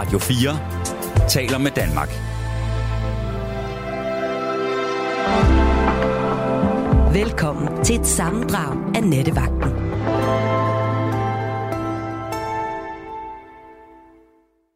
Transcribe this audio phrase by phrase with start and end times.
[0.00, 2.08] Radio 4 taler med Danmark.
[7.14, 9.70] Velkommen til et sammendrag af Nettevagten.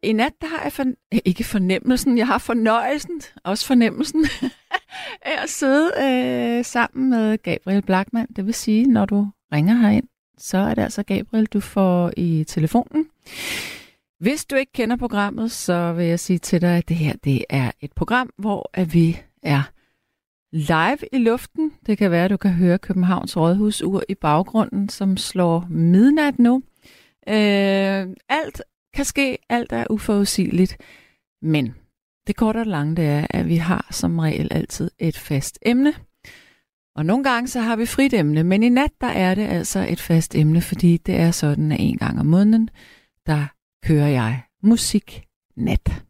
[0.03, 0.85] I nat der har jeg for,
[1.25, 4.25] ikke fornemmelsen, jeg har fornøjelsen, også fornemmelsen,
[5.31, 8.27] af at sidde øh, sammen med Gabriel Blackman.
[8.35, 10.07] Det vil sige, når du ringer herind,
[10.37, 13.05] så er det altså Gabriel, du får i telefonen.
[14.25, 17.45] Hvis du ikke kender programmet, så vil jeg sige til dig, at det her det
[17.49, 19.71] er et program, hvor at vi er
[20.51, 21.71] live i luften.
[21.85, 26.63] Det kan være, at du kan høre Københavns Rådhusur i baggrunden, som slår midnat nu.
[27.27, 28.61] Øh, alt
[28.93, 30.77] kan ske, alt er uforudsigeligt.
[31.41, 31.73] Men
[32.27, 35.93] det korte og lange, det er, at vi har som regel altid et fast emne.
[36.95, 39.85] Og nogle gange så har vi frit emne, men i nat der er det altså
[39.89, 42.69] et fast emne, fordi det er sådan, at en gang om måneden,
[43.25, 43.54] der
[43.87, 45.23] hører jeg musik
[45.55, 46.03] nat.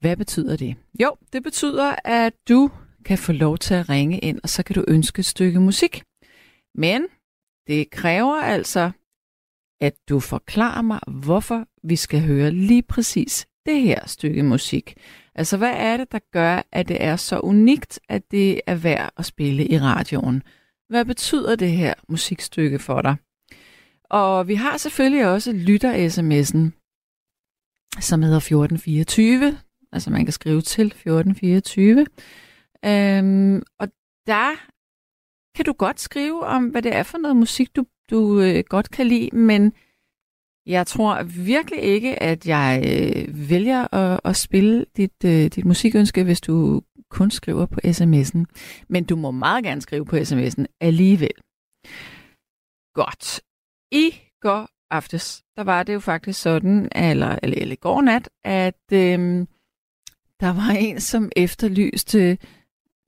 [0.00, 0.76] Hvad betyder det?
[1.02, 2.70] Jo, det betyder, at du
[3.04, 6.02] kan få lov til at ringe ind, og så kan du ønske et stykke musik.
[6.74, 7.06] Men
[7.66, 8.90] det kræver altså,
[9.80, 14.94] at du forklarer mig, hvorfor vi skal høre lige præcis det her stykke musik.
[15.34, 19.12] Altså, hvad er det, der gør, at det er så unikt, at det er værd
[19.16, 20.42] at spille i radioen?
[20.88, 23.16] Hvad betyder det her musikstykke for dig?
[24.04, 26.81] Og vi har selvfølgelig også lytter-sms'en,
[28.00, 29.58] som hedder 1424.
[29.92, 32.06] Altså, man kan skrive til 1424.
[32.84, 33.88] Øhm, og
[34.26, 34.50] der
[35.56, 38.90] kan du godt skrive om, hvad det er for noget musik, du, du øh, godt
[38.90, 39.72] kan lide, men
[40.66, 46.24] jeg tror virkelig ikke, at jeg øh, vælger at, at spille dit, øh, dit musikønske,
[46.24, 48.44] hvis du kun skriver på sms'en.
[48.88, 51.34] Men du må meget gerne skrive på sms'en alligevel.
[52.94, 53.40] Godt.
[53.92, 58.28] I går aftes, der var det jo faktisk sådan, eller, eller, eller i går nat,
[58.44, 59.46] at øh,
[60.40, 62.38] der var en, som efterlyste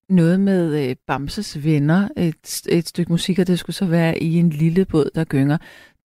[0.09, 4.35] noget med øh, Bamses venner, et, et stykke musik, og det skulle så være i
[4.35, 5.59] en lille båd, der gynger.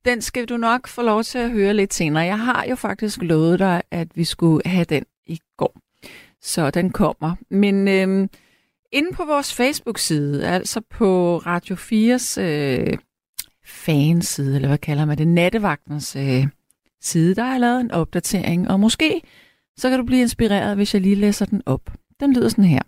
[0.06, 2.24] Den skal du nok få lov til at høre lidt senere.
[2.24, 5.80] Jeg har jo faktisk lovet dig, at vi skulle have den i går.
[6.42, 7.36] Så den kommer.
[7.50, 8.28] Men øh,
[8.92, 12.98] inde på vores Facebook-side, altså på Radio 4's øh,
[13.70, 16.48] fanside, eller hvad kalder man det, nattevagtens øh,
[17.02, 19.22] side, der er lavet en opdatering, og måske
[19.78, 21.94] så kan du blive inspireret, hvis jeg lige læser den op.
[22.20, 22.82] Den lyder sådan her.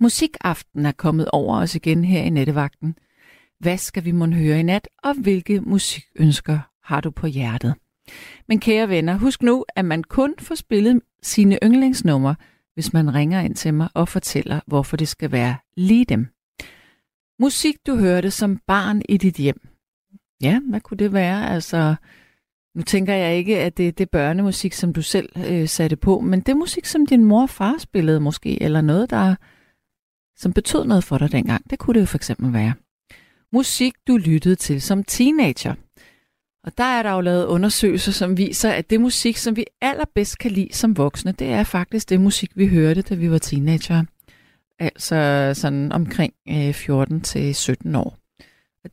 [0.00, 2.96] Musikaften er kommet over os igen her i nattevagten.
[3.60, 7.74] Hvad skal vi måtte høre i nat, og hvilke musikønsker har du på hjertet?
[8.48, 12.36] Men kære venner, husk nu, at man kun får spillet sine yndlingsnumre,
[12.74, 16.26] hvis man ringer ind til mig og fortæller, hvorfor det skal være lige dem.
[17.40, 19.68] Musik, du hørte som barn i dit hjem.
[20.42, 21.50] Ja, hvad kunne det være?
[21.50, 21.94] Altså,
[22.74, 26.20] nu tænker jeg ikke, at det, det er børnemusik, som du selv øh, satte på,
[26.20, 29.34] men det musik, som din mor og far spillede måske, eller noget, der
[30.36, 31.70] som betød noget for dig dengang.
[31.70, 32.74] Det kunne det jo for eksempel være.
[33.52, 35.74] Musik, du lyttede til som teenager.
[36.64, 40.38] Og der er der jo lavet undersøgelser, som viser, at det musik, som vi allerbedst
[40.38, 44.04] kan lide som voksne, det er faktisk det musik, vi hørte, da vi var teenager.
[44.78, 48.17] Altså sådan omkring øh, 14 til 17 år.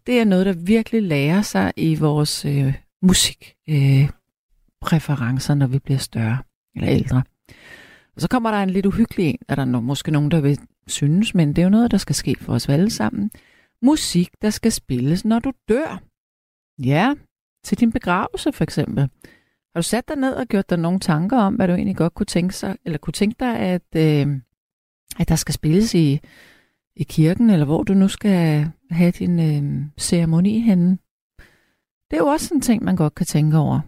[0.07, 5.97] Det er noget, der virkelig lærer sig i vores øh, musikpræferencer, øh, når vi bliver
[5.97, 6.37] større
[6.75, 7.23] eller ældre.
[8.15, 11.35] Og så kommer der en lidt uhyggelig en, er der måske nogen, der vil synes,
[11.35, 13.31] men det er jo noget, der skal ske for os alle sammen.
[13.81, 16.01] Musik, der skal spilles, når du dør.
[16.83, 17.13] Ja,
[17.63, 19.09] til din begravelse for eksempel.
[19.75, 22.13] Har du sat dig ned og gjort dig nogle tanker om, hvad du egentlig godt
[22.13, 24.27] kunne tænke sig, eller kunne tænke dig, at, øh,
[25.19, 26.19] at der skal spilles i,
[26.95, 30.97] i kirken, eller hvor du nu skal have din øh, ceremoni henne?
[32.11, 33.79] Det er jo også en ting, man godt kan tænke over.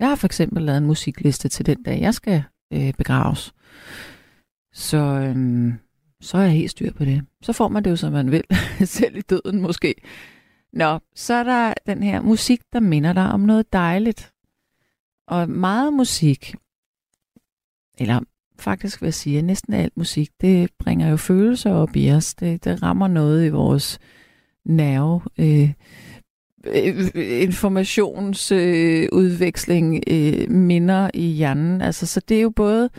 [0.00, 3.54] Jeg har for eksempel lavet en musikliste til den dag, jeg skal øh, begraves.
[4.72, 5.72] Så øh,
[6.20, 7.26] så er jeg helt styr på det.
[7.42, 8.44] Så får man det jo, som man vil,
[8.96, 9.94] selv i døden måske.
[10.72, 14.34] Nå, så er der den her musik, der minder dig om noget dejligt.
[15.26, 16.54] Og meget musik,
[17.98, 18.20] eller
[18.60, 22.34] faktisk vil jeg sige, at næsten alt musik, det bringer jo følelser op i os.
[22.34, 23.98] Det, det rammer noget i vores
[24.64, 25.70] nerve, øh,
[26.66, 27.10] øh
[27.42, 31.82] informationsudveksling, øh, øh, minder i hjernen.
[31.82, 32.90] Altså, så det er jo både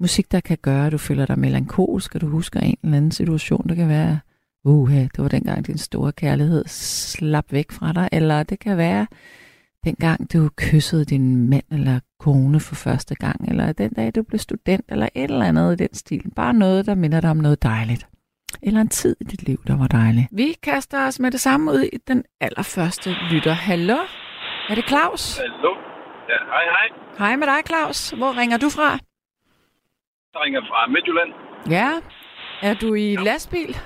[0.00, 3.10] musik, der kan gøre, at du føler dig melankolsk, og du husker en eller anden
[3.10, 3.68] situation.
[3.68, 4.18] der kan være,
[4.64, 9.06] uha, det var dengang din store kærlighed slap væk fra dig, eller det kan være
[9.84, 14.38] dengang du kyssede din mand eller kone for første gang, eller den dag du blev
[14.38, 16.30] student, eller et eller andet i den stil.
[16.36, 18.06] Bare noget, der minder dig om noget dejligt.
[18.62, 20.28] Eller en tid i dit liv, der var dejlig.
[20.32, 23.52] Vi kaster os med det samme ud i den allerførste lytter.
[23.52, 23.98] Hallo?
[24.68, 25.38] Er det Claus?
[25.38, 25.72] Hallo?
[26.28, 26.88] Ja, hej, hej.
[27.18, 28.10] Hej med dig, Claus.
[28.10, 28.90] Hvor ringer du fra?
[30.34, 31.30] Jeg ringer fra Midtjylland.
[31.70, 31.90] Ja.
[32.62, 33.76] Er du i lastbil?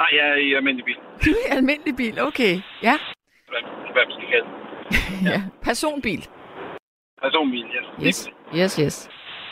[0.00, 0.96] Nej, jeg er i almindelig bil.
[1.24, 2.60] Du er i almindelig bil, okay.
[2.82, 2.96] Ja.
[3.50, 3.62] Hvad,
[3.92, 4.56] hvad man skal kalde det.
[5.30, 5.38] ja.
[5.68, 6.22] Personbil.
[7.22, 7.82] Personbil, ja.
[8.06, 8.18] Yes,
[8.58, 8.96] yes, yes.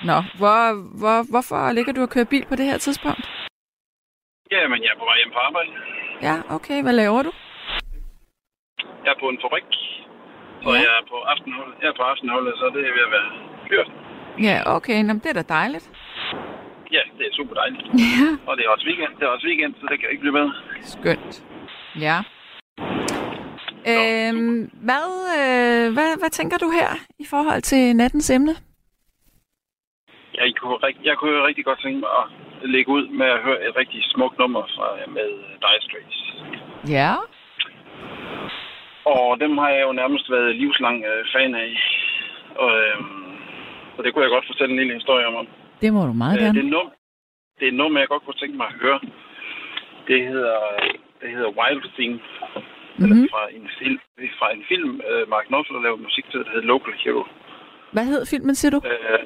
[0.08, 0.60] Nå, hvor,
[1.00, 3.24] hvor, hvorfor ligger du og kører bil på det her tidspunkt?
[4.54, 5.70] Ja, men jeg er på vej hjem på arbejde.
[6.28, 6.82] Ja, okay.
[6.82, 7.32] Hvad laver du?
[9.04, 9.64] Jeg er på en fabrik.
[10.62, 10.76] Så Ja.
[10.86, 11.74] jeg er på aftenholdet.
[11.82, 13.28] Jeg er på aftenholdet, så det er ved at være
[13.68, 13.88] fyrt.
[14.48, 14.98] Ja, okay.
[15.04, 15.86] Nå, det er da dejligt.
[16.92, 17.82] Ja, det er super dejligt.
[18.04, 18.26] Ja.
[18.48, 19.12] Og det er også weekend.
[19.18, 20.52] Det er også weekend, så det kan ikke blive bedre.
[20.94, 21.44] Skønt.
[22.06, 22.18] Ja.
[23.92, 25.06] Øhm, hvad,
[25.38, 28.54] øh, hvad, hvad tænker du her i forhold til nattens emne?
[30.34, 32.26] Jeg kunne, jeg kunne rigtig godt tænke mig at
[32.70, 34.86] lægge ud med at høre et rigtig smukt nummer fra,
[35.16, 35.28] med
[35.62, 36.18] Dire Straits.
[36.96, 37.12] Ja.
[39.04, 41.72] Og dem har jeg jo nærmest været livslang øh, fan af.
[42.56, 43.36] Og, øhm,
[43.96, 45.46] så det kunne jeg godt fortælle en lille historie om.
[45.80, 46.58] Det må du meget Øh, gerne.
[46.58, 46.94] det, er num-
[47.60, 49.00] det er nummer, jeg godt kunne tænke mig at høre.
[50.08, 50.58] Det hedder,
[51.20, 52.22] det hedder Wild Thing.
[52.98, 53.18] Mm-hmm.
[53.18, 53.28] Mhm.
[53.32, 53.98] Fra en film,
[54.38, 57.22] fra en film uh, Mark Knopfler lavede musik til, der hedder Local Hero.
[57.94, 58.80] Hvad hed filmen, siger du?
[58.92, 59.22] Uh,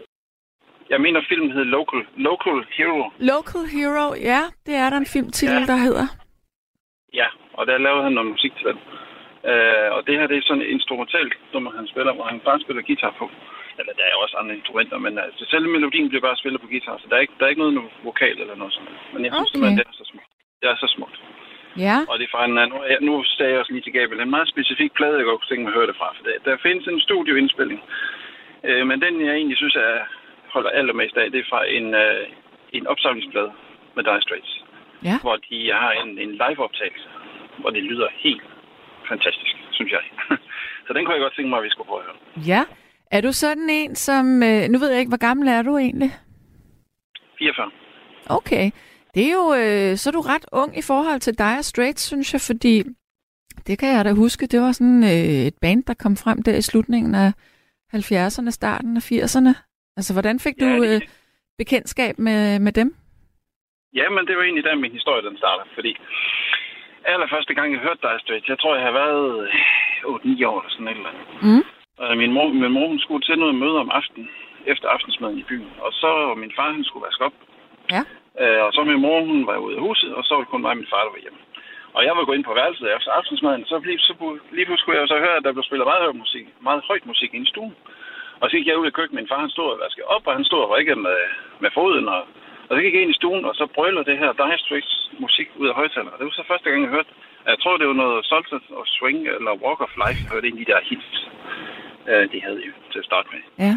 [0.92, 3.02] jeg mener, filmen hedder Local, Local Hero.
[3.32, 5.66] Local Hero, ja, det er der en filmtitel, Ja.
[5.72, 6.06] der hedder.
[7.20, 7.28] Ja,
[7.58, 8.78] og der lavede han noget musik til den.
[9.50, 12.60] Uh, og det her, det er sådan et instrumentalt nummer, han spiller, hvor han bare
[12.64, 13.26] spiller guitar på.
[13.80, 16.96] Eller der er også andre instrumenter, men altså, selve melodien bliver bare spillet på guitar,
[16.98, 18.94] så der er ikke, der er ikke noget, noget vokal eller noget sådan.
[19.14, 19.52] Men jeg synes Okay.
[19.52, 20.28] simpelthen, det er så smukt.
[20.60, 21.16] Det er så smukt.
[21.76, 24.20] Ja, Og det er fra en, nu, jeg- nu sagde jeg også lige til Gabriel,
[24.22, 26.08] en meget specifik plade, jeg godt kunne tænke mig at høre det fra.
[26.16, 27.80] For der, der findes en studioindspilning.
[28.68, 30.04] Øh, men den, jeg egentlig synes, jeg
[30.54, 32.26] holder allermest af, det er fra en, øh,
[32.72, 33.50] en opsamlingsplade
[33.96, 34.52] med Dire Straits.
[35.04, 35.16] Ja.
[35.24, 37.08] Hvor de har en, en live-optagelse,
[37.60, 38.42] hvor det lyder helt
[39.08, 40.00] fantastisk, synes jeg.
[40.86, 42.16] Så den kunne jeg godt tænke mig, at vi skulle prøve at høre.
[42.54, 42.62] ja.
[43.10, 44.42] Er du sådan en, som...
[44.42, 46.10] Øh, nu ved jeg ikke, hvor gammel er du egentlig?
[47.38, 47.70] 44.
[48.30, 48.70] Okay.
[49.18, 49.46] Det er jo...
[49.62, 52.74] Øh, så er du ret ung i forhold til Dire Straits, synes jeg, fordi...
[53.68, 56.56] Det kan jeg da huske, det var sådan øh, et band, der kom frem der
[56.56, 57.30] i slutningen af
[57.94, 59.52] 70'erne, starten af 80'erne.
[59.98, 61.00] Altså, hvordan fik Ja, du øh,
[61.60, 62.88] bekendtskab med, med dem?
[63.98, 65.92] Ja, men det var egentlig der, min historie den starter, fordi
[67.04, 70.72] allerførste gang, jeg hørte Dire Straits, jeg tror, jeg har været øh, 8-9 år eller
[70.74, 71.26] sådan et eller andet.
[71.46, 71.64] Mm.
[71.98, 74.28] Og min mor, min mor hun skulle til noget møde om aftenen,
[74.72, 75.70] efter aftensmaden i byen.
[75.84, 77.36] Og så min far, han skulle vaske op.
[77.94, 78.02] Ja.
[78.42, 80.62] Øh, og så min mor, hun var ude af huset, og så var det kun
[80.62, 81.40] mig og min far, der var hjemme.
[81.96, 84.12] Og jeg var gået ind på værelset efter aftensmaden, så lige, så,
[84.56, 87.06] lige pludselig kunne jeg så høre, at der blev spillet meget højt musik, meget højt
[87.06, 87.74] musik i en stue.
[88.40, 90.34] Og så gik jeg ud i køkkenet, min far han stod og vaskede op, og
[90.38, 91.18] han stod og ikke med,
[91.62, 92.08] med foden.
[92.08, 92.22] Og,
[92.68, 95.48] og så gik jeg ind i stuen, og så brøler det her Dire Straits musik
[95.56, 96.18] ud af højtalerne.
[96.18, 97.10] Det var så første gang, jeg hørte.
[97.46, 100.58] Jeg tror, det var noget Salted og Swing eller Walk of Life, jeg hørte en
[100.58, 101.28] af de der hits,
[102.10, 103.42] øh, de havde jo til at starte med.
[103.66, 103.74] Ja.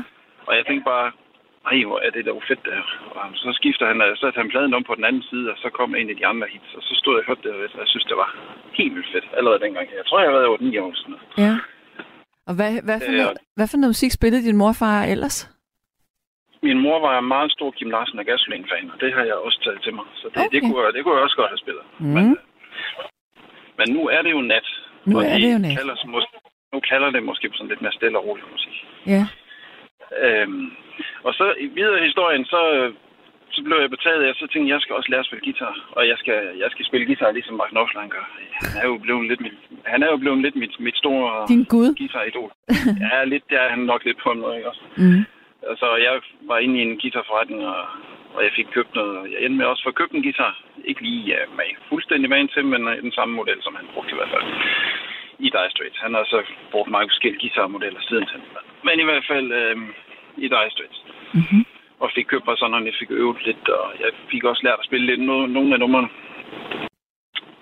[0.47, 1.11] Og jeg tænkte bare,
[1.69, 2.87] ej, hvor er det da fedt det her.
[3.17, 5.69] Og så skifter han, så satte han pladen om på den anden side, og så
[5.77, 7.89] kom en af de andre hits, og så stod jeg og hørte det, og jeg
[7.93, 8.29] synes, det var
[8.79, 9.85] helt vildt fedt allerede dengang.
[9.99, 11.25] Jeg tror, jeg har været over 9 år sådan noget.
[11.45, 11.53] Ja.
[12.49, 15.37] Og hvad, hvad, for Øh, noget, hvad for noget musik spillede din morfar ellers?
[16.67, 19.59] Min mor var en meget stor Kim Larsen og Gasoline-fan, og det har jeg også
[19.65, 20.05] taget til mig.
[20.15, 20.49] Så det, Okay.
[20.53, 21.83] det, kunne, det kunne jeg også godt have spillet.
[21.99, 22.05] Mm.
[22.17, 22.37] Men, øh,
[23.79, 24.67] men nu er det jo nat.
[25.05, 25.77] Nu er de det jo nat.
[25.77, 25.95] Kalder,
[26.73, 28.75] nu kalder det måske på sådan lidt mere stille og rolig musik.
[29.13, 29.23] Ja.
[30.25, 30.71] Øhm,
[31.23, 32.91] og så videre i historien, så,
[33.51, 35.45] så blev jeg betaget af, og så tænkte jeg, jeg skal også lære at spille
[35.47, 35.73] guitar.
[35.97, 38.25] Og jeg skal, jeg skal spille guitar, ligesom Mark han gør.
[38.61, 39.53] Han er jo blevet lidt mit,
[39.85, 41.95] han er jo blevet lidt mit, mit store Din Gud.
[42.01, 42.51] guitar-idol.
[43.05, 44.83] ja, lidt, det er han nok lidt på en måde, ikke også?
[44.97, 45.23] Mm.
[45.69, 46.13] Altså, jeg
[46.49, 47.81] var inde i en guitarforretning, og,
[48.35, 49.17] og jeg fik købt noget.
[49.17, 50.53] og Jeg endte med også at få købt en guitar.
[50.85, 54.11] Ikke lige ja, med fuldstændig van til, men øh, den samme model, som han brugte
[54.11, 54.45] i hvert fald.
[55.39, 55.97] I Dire Straits.
[55.97, 56.39] Han har så
[56.71, 58.41] brugt mange forskellige guitarmodeller siden til.
[58.83, 59.77] Men i hvert fald øh,
[60.37, 60.99] i Dire Straits.
[61.33, 61.65] Mm-hmm.
[61.99, 64.79] Og fik købt mig sådan, og jeg fik øvet lidt, og jeg fik også lært
[64.79, 66.09] at spille lidt no- nogle af numrene.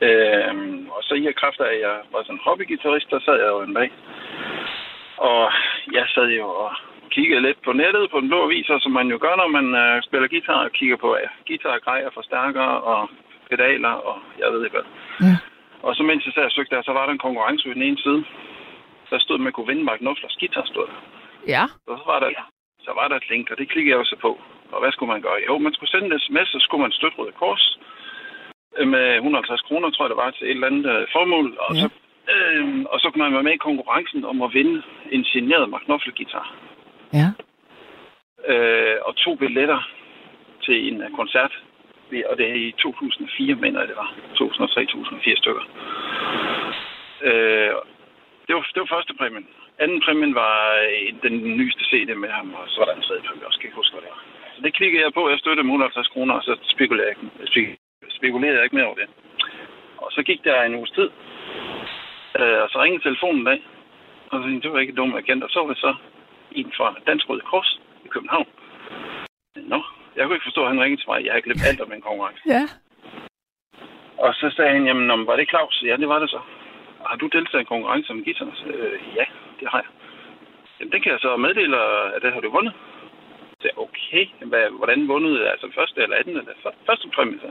[0.01, 3.47] Øhm, og så i her kræfter af, at jeg var sådan hobbygitarrist, der sad jeg
[3.47, 3.89] jo en dag.
[5.17, 5.51] Og
[5.91, 6.71] jeg sad jo og
[7.11, 10.03] kiggede lidt på nettet på den blå aviser, som man jo gør, når man øh,
[10.03, 13.09] spiller guitar, og kigger på ja, guitargrejer, forstærkere og
[13.49, 14.87] pedaler, og jeg ved ikke hvad.
[15.27, 15.35] Ja.
[15.83, 17.83] Og så mens jeg sad og søgte der, så var der en konkurrence ved den
[17.83, 18.23] ene side.
[19.09, 20.97] Der stod, at man kunne vinde Mark Knopflers guitar, stod der.
[21.47, 21.63] Ja.
[21.87, 22.29] Og så var der,
[22.85, 24.31] så var der et link, og det klikkede jeg også på.
[24.71, 25.39] Og hvad skulle man gøre?
[25.47, 27.79] Jo, man skulle sende en sms, så skulle man støtte Røde Kors
[28.77, 31.57] øh, med 150 kroner, tror jeg, det var til et eller andet øh, formål.
[31.59, 31.81] Og, Ja.
[31.81, 31.87] så,
[32.33, 34.81] øh, og så kunne man være med i konkurrencen om at vinde
[35.11, 36.47] en signeret Mark Knopfler guitar.
[37.19, 37.27] Ja.
[38.51, 39.81] Øh, og to billetter
[40.65, 41.53] til en øh, koncert.
[42.29, 44.09] Og det er i 2004, mener jeg, det var.
[44.35, 45.63] 2003-2004 stykker.
[47.27, 47.73] Øh,
[48.47, 49.47] det var, det var første præmien.
[49.79, 50.57] anden præmien var
[50.89, 53.65] øh, den nyeste CD med ham, og så var der en tredje præmie, jeg skal
[53.65, 54.23] ikke huske, hvad det var.
[54.55, 57.17] Så det klikkede jeg på, jeg støttede med 150 kroner, og så spekulerede jeg,
[57.57, 57.77] ikke,
[58.09, 59.09] spekulerede jeg ikke mere over det.
[59.97, 61.09] Og så gik der en uges tid,
[62.39, 63.59] øh, og så ringede telefonen af,
[64.29, 65.95] og så tænkte det var ikke dumt agent, og så var det så
[66.51, 68.47] en fra Dansk Røde Kors i København.
[69.55, 69.81] Nå,
[70.19, 71.25] jeg kunne ikke forstå, at han ringede til mig.
[71.25, 72.41] Jeg havde glemt alt om en konkurrence.
[72.55, 72.63] Ja.
[74.25, 75.83] Og så sagde han, jamen, om, var det Claus?
[75.85, 76.41] Ja, det var det så.
[77.09, 78.51] Har du deltaget i en konkurrence om guitar?
[78.73, 79.25] Øh, ja,
[79.59, 79.91] det har jeg.
[80.79, 81.77] Jamen, det kan jeg så meddele,
[82.15, 82.73] at det har du vundet.
[83.59, 85.47] Så jeg, okay, Hvad, hvordan vundet?
[85.47, 86.53] Altså første eller anden eller
[86.87, 87.39] første præmie?
[87.39, 87.49] Så.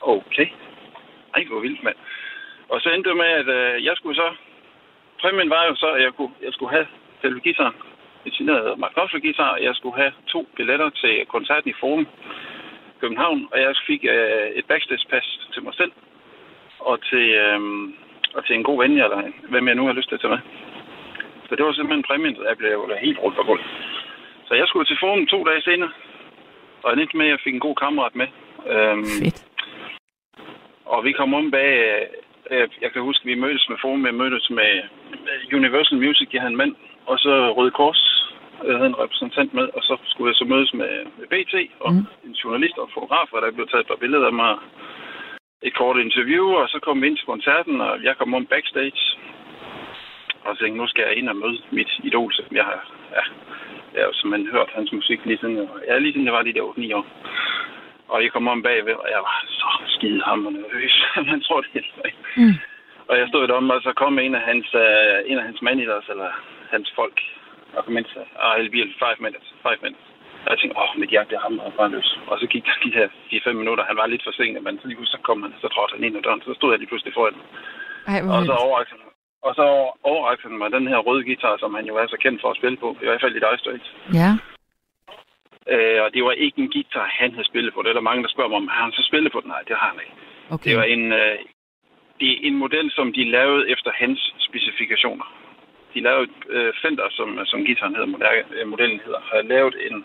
[0.00, 0.48] Okay.
[1.34, 1.96] Ej, hvor vildt, mand.
[2.68, 4.28] Og så endte det med, at øh, jeg skulle så...
[5.20, 6.86] Præmien var jo så, at jeg, kunne, jeg skulle have
[7.22, 7.74] selve guitaren
[8.32, 12.06] signeret Mark Knopfler guitar, og jeg skulle have to billetter til koncerten i Forum
[13.00, 15.92] København, og jeg fik øh, et backstage-pas til mig selv,
[16.78, 17.60] og til, øh,
[18.34, 20.42] og til en god ven, eller hvem jeg nu har lyst til at tage med.
[21.48, 23.66] Så det var simpelthen præmien, jeg blev helt rundt på gulvet.
[24.48, 25.92] Så jeg skulle til Forum to dage senere,
[26.82, 28.28] og jeg endte med, at jeg fik en god kammerat med.
[28.72, 29.44] Øhm, Fedt.
[30.84, 31.72] Og vi kom om bag,
[32.50, 34.70] øh, jeg kan huske, vi mødtes med Forum, jeg mødtes med
[35.52, 36.74] Universal Music, jeg havde en mand,
[37.06, 38.02] og så Røde Kors,
[38.66, 41.92] jeg havde en repræsentant med, og så skulle jeg så mødes med, med BT og
[41.92, 42.06] mm.
[42.24, 44.52] en journalist og fotograf, og der blev taget et par billeder af mig,
[45.62, 49.02] et kort interview, og så kom vi ind til koncerten, og jeg kom om backstage,
[50.44, 52.80] og tænkte, nu skal jeg ind og møde mit idol, som jeg har,
[53.16, 53.22] ja,
[53.94, 56.94] jeg har simpelthen hørt hans musik lige siden, ja, lige siden jeg var lige der
[56.94, 57.06] 8-9 år.
[58.08, 60.94] Og jeg kom om bagved, og jeg var så skide hammer nervøs.
[61.30, 61.94] Man tror det helt.
[62.36, 62.54] Mm.
[63.08, 66.08] Og jeg stod om, og så kom en af hans, uh, en af hans managers,
[66.08, 66.30] eller
[66.70, 67.18] hans folk,
[67.76, 70.06] og til, ah, I'll be in five minutes, five minutes.
[70.44, 72.10] Og jeg tænkte, åh, oh, mit hjerte, hammer bare løs.
[72.30, 74.98] Og så gik der de her 4-5 minutter, han var lidt forsinket, men så lige
[74.98, 77.14] pludselig så kom han, så trådte han ind ad døren, så stod jeg lige pludselig
[77.14, 77.40] foran.
[78.12, 79.00] Ej, og så overrakte han,
[79.46, 79.66] og så
[80.10, 82.56] overrakte han mig den her røde guitar, som han jo er så kendt for at
[82.60, 83.88] spille på, i hvert fald i Dire Straits.
[84.20, 84.30] Ja.
[85.72, 87.82] Øh, og det var ikke en guitar, han havde spillet på.
[87.82, 89.50] Det er der mange, der spørger mig om, har han så spillet på den?
[89.54, 90.16] Nej, det har han ikke.
[90.54, 90.70] Okay.
[90.70, 91.38] Det var en, øh,
[92.20, 95.26] det er en model, som de lavede efter hans specifikationer
[95.94, 98.08] de lavede øh, Fender, som, som guitaren hedder,
[98.56, 99.96] øh, modellen hedder, har lavet en,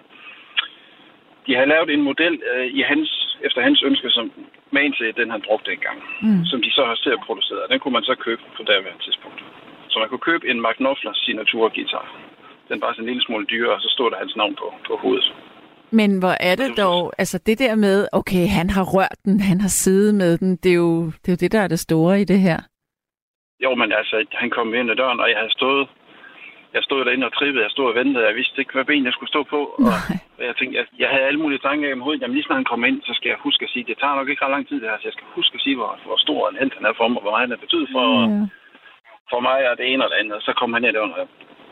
[1.47, 3.09] de har lavet en model øh, i hans,
[3.47, 4.31] efter hans ønske, som
[4.71, 6.45] man til den han brugte engang, mm.
[6.51, 7.69] som de så har selv produceret.
[7.71, 9.39] Den kunne man så købe på daværende tidspunkt.
[9.91, 12.05] Så man kunne købe en Mark Knopfler signatur guitar.
[12.69, 14.93] Den var så en lille smule dyrere, og så stod der hans navn på, på
[15.03, 15.33] hovedet.
[15.91, 19.61] Men hvor er det dog, altså det der med, okay, han har rørt den, han
[19.61, 22.21] har siddet med den, det er jo det, er jo det der er det store
[22.21, 22.59] i det her.
[23.63, 25.87] Jo, men altså, han kom ind ad døren, og jeg havde stået,
[26.73, 29.13] jeg stod derinde og trippede, jeg stod og ventede, jeg vidste ikke, hvad ben jeg
[29.13, 30.47] skulle stå på, og Nej.
[30.47, 32.83] jeg tænkte, jeg, jeg havde alle mulige tanker i hovedet, jamen lige snart han kom
[32.89, 34.89] ind, så skal jeg huske at sige, det tager nok ikke ret lang tid det
[34.89, 37.07] her, så jeg skal huske at sige, hvor, hvor stor en held han er for
[37.07, 38.45] mig, og hvor meget han er betydet for, ja.
[39.31, 41.27] for mig og det ene og det andet, og så kom han ind og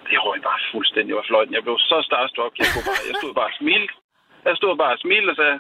[0.10, 1.54] det røg bare fuldstændig over fløjten.
[1.58, 3.94] Jeg blev så starstruck, jeg, kunne bare, jeg stod bare og smilte,
[4.48, 5.58] jeg stod bare og smilte og sagde,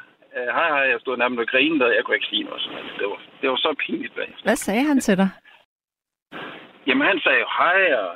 [0.57, 2.61] hej hej, jeg stod nærmest og grinede, og jeg kunne ikke sige noget.
[2.99, 4.43] Det var, det var så pinligt bagefter.
[4.47, 5.29] Hvad sagde han til dig?
[6.87, 8.11] Jamen, han sagde hej, og,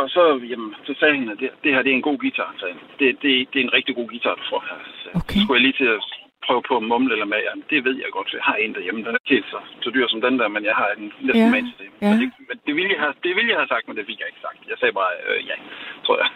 [0.00, 2.48] og så, jamen, så sagde han, at det, det her det er en god guitar,
[2.52, 2.76] han sagde.
[2.98, 4.78] Det, det, det er en rigtig god guitar, du får her.
[5.02, 5.40] Så okay.
[5.40, 6.00] skulle jeg lige til at
[6.46, 9.00] prøve på at mumle eller med, jamen, det ved jeg godt, jeg har en derhjemme,
[9.04, 11.48] den er ikke helt så, så dyr som den der, men jeg har en næsten
[11.48, 11.54] ja.
[11.54, 11.88] med til det.
[12.02, 12.10] Ja.
[12.10, 14.18] Men, det, men det, ville jeg have, det ville jeg have sagt, men det fik
[14.20, 14.58] jeg ikke sagt.
[14.70, 15.56] Jeg sagde bare, øh, ja,
[16.04, 16.28] tror jeg.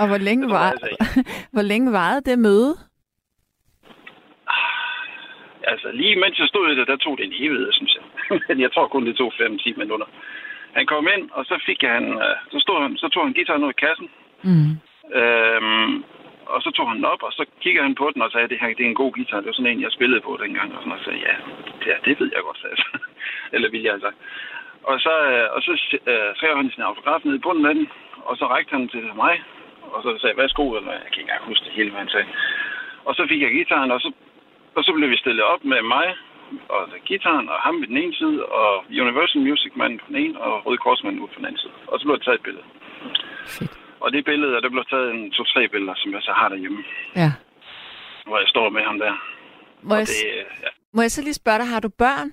[0.00, 0.68] Og hvor længe, var,
[1.54, 2.72] hvor længe varede det møde?
[5.72, 8.04] Altså, lige mens jeg stod i det, der tog det en evighed, synes jeg.
[8.48, 10.08] men jeg tror kun, det tog 5-10 minutter.
[10.78, 13.64] Han kom ind, og så fik han, øh, så, stod han, så tog han guitaren
[13.64, 14.08] ud af kassen.
[14.48, 14.70] Mm.
[15.20, 16.04] Øhm,
[16.52, 18.60] og så tog han den op, og så kiggede han på den og sagde, det
[18.60, 19.40] her det er en god guitar.
[19.40, 20.68] Det var sådan en, jeg spillede på dengang.
[20.74, 21.34] Og, sådan, og sagde, ja,
[21.82, 22.76] det, det ved jeg godt, sagde.
[23.54, 24.10] Eller vil jeg altså.
[24.90, 25.72] Og så, øh, og så
[26.12, 27.88] øh, skrev han sin autograf ned i bunden af den,
[28.28, 29.34] og så rækte han til mig,
[29.92, 32.28] og så sagde, værsgo, eller jeg kan ikke engang huske det hele, hvad han sagde.
[33.04, 34.12] Og så fik jeg gitaren, og så,
[34.76, 36.06] og så blev vi stillet op med mig
[36.80, 40.40] altså, gitaren og ham på den ene side, og Universal Music Man på den ene,
[40.40, 41.72] og Røde Korsmand ud på den anden side.
[41.90, 42.64] Og så blev der taget et billede.
[43.46, 43.78] Fedt.
[44.00, 46.84] Og det billede, der blev taget en to-tre billeder, som jeg så har derhjemme.
[47.16, 47.30] Ja.
[48.26, 49.14] Hvor jeg står med ham der.
[49.82, 50.68] Må, jeg, det, ja.
[50.92, 52.28] må jeg så lige spørge dig, har du børn?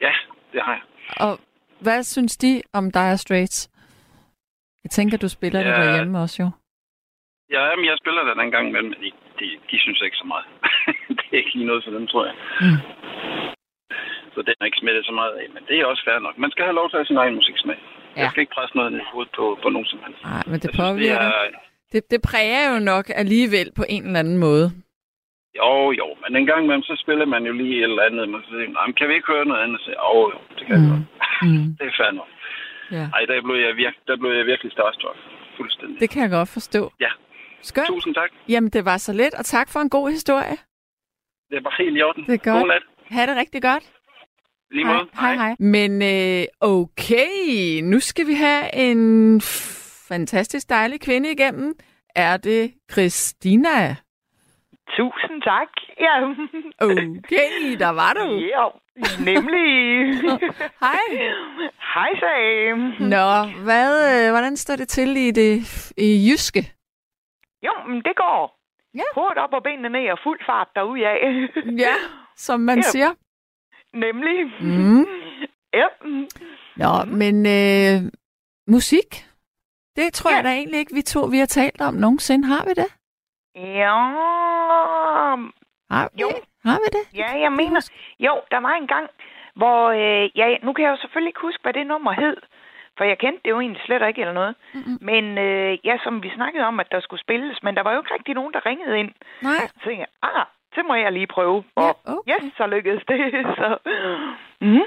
[0.00, 0.12] Ja,
[0.52, 0.82] det har jeg.
[1.20, 1.38] Og
[1.80, 3.70] hvad synes de om Dire Straits?
[4.84, 5.66] Jeg tænker, du spiller ja.
[5.66, 6.50] det derhjemme også jo.
[7.50, 10.26] Ja, men jeg spiller det en gang imellem, men de, de, de synes ikke så
[10.32, 10.46] meget.
[11.18, 12.36] det er ikke lige noget for dem, tror jeg.
[12.64, 12.78] Mm.
[14.34, 16.36] Så den er ikke smittet så meget af, men det er også fair nok.
[16.44, 17.78] Man skal have lov til at have sin egen musiksmag.
[18.16, 18.20] Ja.
[18.20, 20.20] Jeg skal ikke presse noget ned i hovedet på, på nogen som helst.
[20.24, 21.30] Nej, men det påvirker.
[21.30, 21.60] Det, er...
[21.92, 24.66] det, det præger jo nok alligevel på en eller anden måde.
[25.60, 28.28] Jo, jo, men en gang imellem, så spiller man jo lige et eller andet.
[28.28, 29.80] Man siger, kan vi ikke høre noget andet?
[29.80, 30.88] Så, jo, jo, det kan mm.
[30.90, 31.04] godt.
[31.42, 31.66] Mm.
[31.78, 32.30] det er fair nok.
[32.96, 33.04] Ja.
[33.16, 35.18] Ej, der blev jeg, virke, der blev jeg virkelig starstruck.
[35.56, 36.00] Fuldstændig.
[36.00, 36.92] Det kan jeg godt forstå.
[37.00, 37.10] Ja.
[37.70, 37.86] Skønt.
[37.86, 38.30] Tusind tak.
[38.48, 40.56] Jamen, det var så let, og tak for en god historie.
[41.50, 42.24] Det var helt i orden.
[42.26, 42.60] Det er godt.
[42.60, 42.82] God nat.
[43.10, 43.84] Ha' det rigtig godt.
[44.70, 45.08] Lige Hej, måde.
[45.14, 45.54] hej, hej.
[45.58, 49.40] Men øh, okay, nu skal vi have en
[50.08, 51.74] fantastisk dejlig kvinde igennem.
[52.14, 53.96] Er det Christina?
[54.96, 55.68] Tusind tak.
[56.00, 56.14] Ja.
[56.80, 58.26] Okay, der var du.
[58.54, 58.66] Ja,
[59.24, 59.68] nemlig.
[60.84, 61.04] Hej.
[61.94, 62.78] Hej, Sam.
[63.08, 63.90] Nå, hvad,
[64.26, 65.52] øh, hvordan står det til i det
[65.98, 66.72] i jyske?
[67.66, 68.58] Jo, men det går.
[68.94, 69.02] Ja.
[69.14, 71.18] Hovedet op og benene ned og fuld fart derude af.
[71.84, 71.94] Ja,
[72.36, 72.82] som man Ja.
[72.82, 73.10] siger.
[73.92, 74.44] Nemlig.
[74.60, 75.06] Mm.
[75.80, 75.86] Ja.
[76.76, 78.12] Nå, men øh,
[78.68, 79.10] musik,
[79.96, 80.36] det tror Ja.
[80.36, 82.46] jeg da egentlig ikke, vi to vi har talt om nogensinde.
[82.48, 82.90] Har vi det?
[83.54, 83.94] Ja.
[85.90, 86.28] Har vi, Jo.
[86.64, 87.18] Har vi det?
[87.18, 87.90] Ja, jeg mener...
[88.18, 89.06] Jo, der var en gang,
[89.56, 89.78] hvor...
[89.90, 92.36] Øh, ja, nu kan jeg jo selvfølgelig ikke huske, hvad det nummer hed.
[92.98, 94.54] For jeg kendte det jo egentlig slet ikke eller noget.
[94.74, 94.98] Mm-mm.
[95.00, 98.00] Men øh, ja, som vi snakkede om, at der skulle spilles, men der var jo
[98.00, 99.10] ikke rigtig nogen, der ringede ind.
[99.42, 99.52] Nej.
[99.66, 100.46] Så tænkte jeg, ah,
[100.76, 101.64] det må jeg lige prøve.
[101.76, 102.32] Og Ja, okay.
[102.32, 103.18] yes, så lykkedes det.
[103.60, 103.78] Så.
[104.60, 104.86] Mm.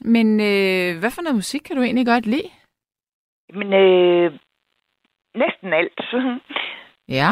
[0.00, 2.50] Men øh, hvad for noget musik kan du egentlig godt lide?
[3.52, 4.32] Men øh,
[5.34, 6.00] næsten alt.
[7.20, 7.30] Ja.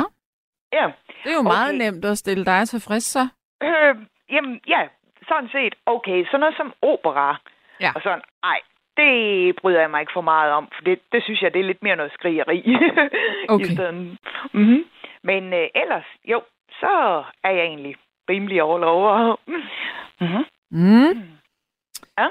[0.73, 0.87] ja.
[1.25, 1.79] Det er jo meget Okay.
[1.85, 3.29] nemt at stille dig tilfreds, så.
[3.63, 3.95] Øh,
[4.31, 4.89] jamen, ja,
[5.29, 5.75] sådan set.
[5.87, 7.37] Okay, sådan noget som opera.
[7.81, 7.93] Ja.
[7.95, 8.61] Og sådan, ej,
[8.97, 11.65] det bryder jeg mig ikke for meget om, for det, det synes jeg, det er
[11.65, 12.77] lidt mere noget skrigeri.
[13.49, 13.65] Okay.
[13.71, 13.95] I stedet.
[14.53, 14.85] Mm-hmm.
[15.23, 16.43] Men øh, ellers, jo,
[16.81, 17.95] så er jeg egentlig
[18.31, 19.37] rimelig all over.
[19.47, 20.45] mm-hmm.
[20.71, 21.23] Mm.
[22.19, 22.29] Ja.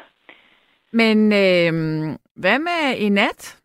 [0.92, 1.74] Men øh,
[2.36, 3.62] hvad med i nat?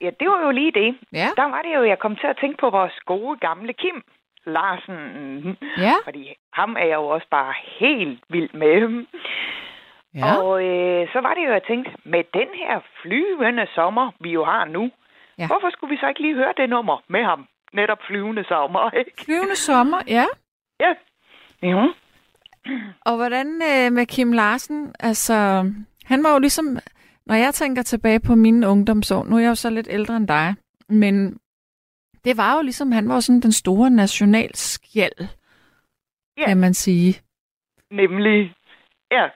[0.00, 0.98] Ja, det var jo lige det.
[1.12, 1.28] Ja.
[1.36, 4.02] Der var det jo, jeg kom til at tænke på vores gode gamle Kim
[4.46, 5.56] Larsen.
[5.78, 5.92] Ja.
[6.04, 9.06] Fordi ham er jeg jo også bare helt vild med.
[10.14, 10.36] Ja.
[10.36, 14.44] Og øh, så var det jo, jeg tænkte, med den her flyvende sommer, vi jo
[14.44, 14.82] har nu,
[15.38, 15.42] Ja.
[15.42, 15.46] ja.
[15.46, 17.48] hvorfor skulle vi så ikke lige høre det nummer med ham?
[17.72, 19.10] Netop flyvende sommer, ikke?
[19.24, 20.24] Flyvende sommer, ja.
[20.80, 20.92] Ja.
[21.62, 21.88] Mhm.
[23.00, 24.94] Og hvordan øh, med Kim Larsen?
[25.00, 25.34] Altså,
[26.04, 26.66] han var jo ligesom,
[27.26, 30.28] når jeg tænker tilbage på mine ungdomsår, nu er jeg jo så lidt ældre end
[30.28, 30.54] dig,
[30.88, 31.38] men
[32.24, 35.28] det var jo ligesom, han var jo sådan den store nationalskjald,
[36.38, 36.46] Ja.
[36.46, 37.14] kan man sige.
[37.90, 38.54] Nemlig.
[39.10, 39.28] Ja.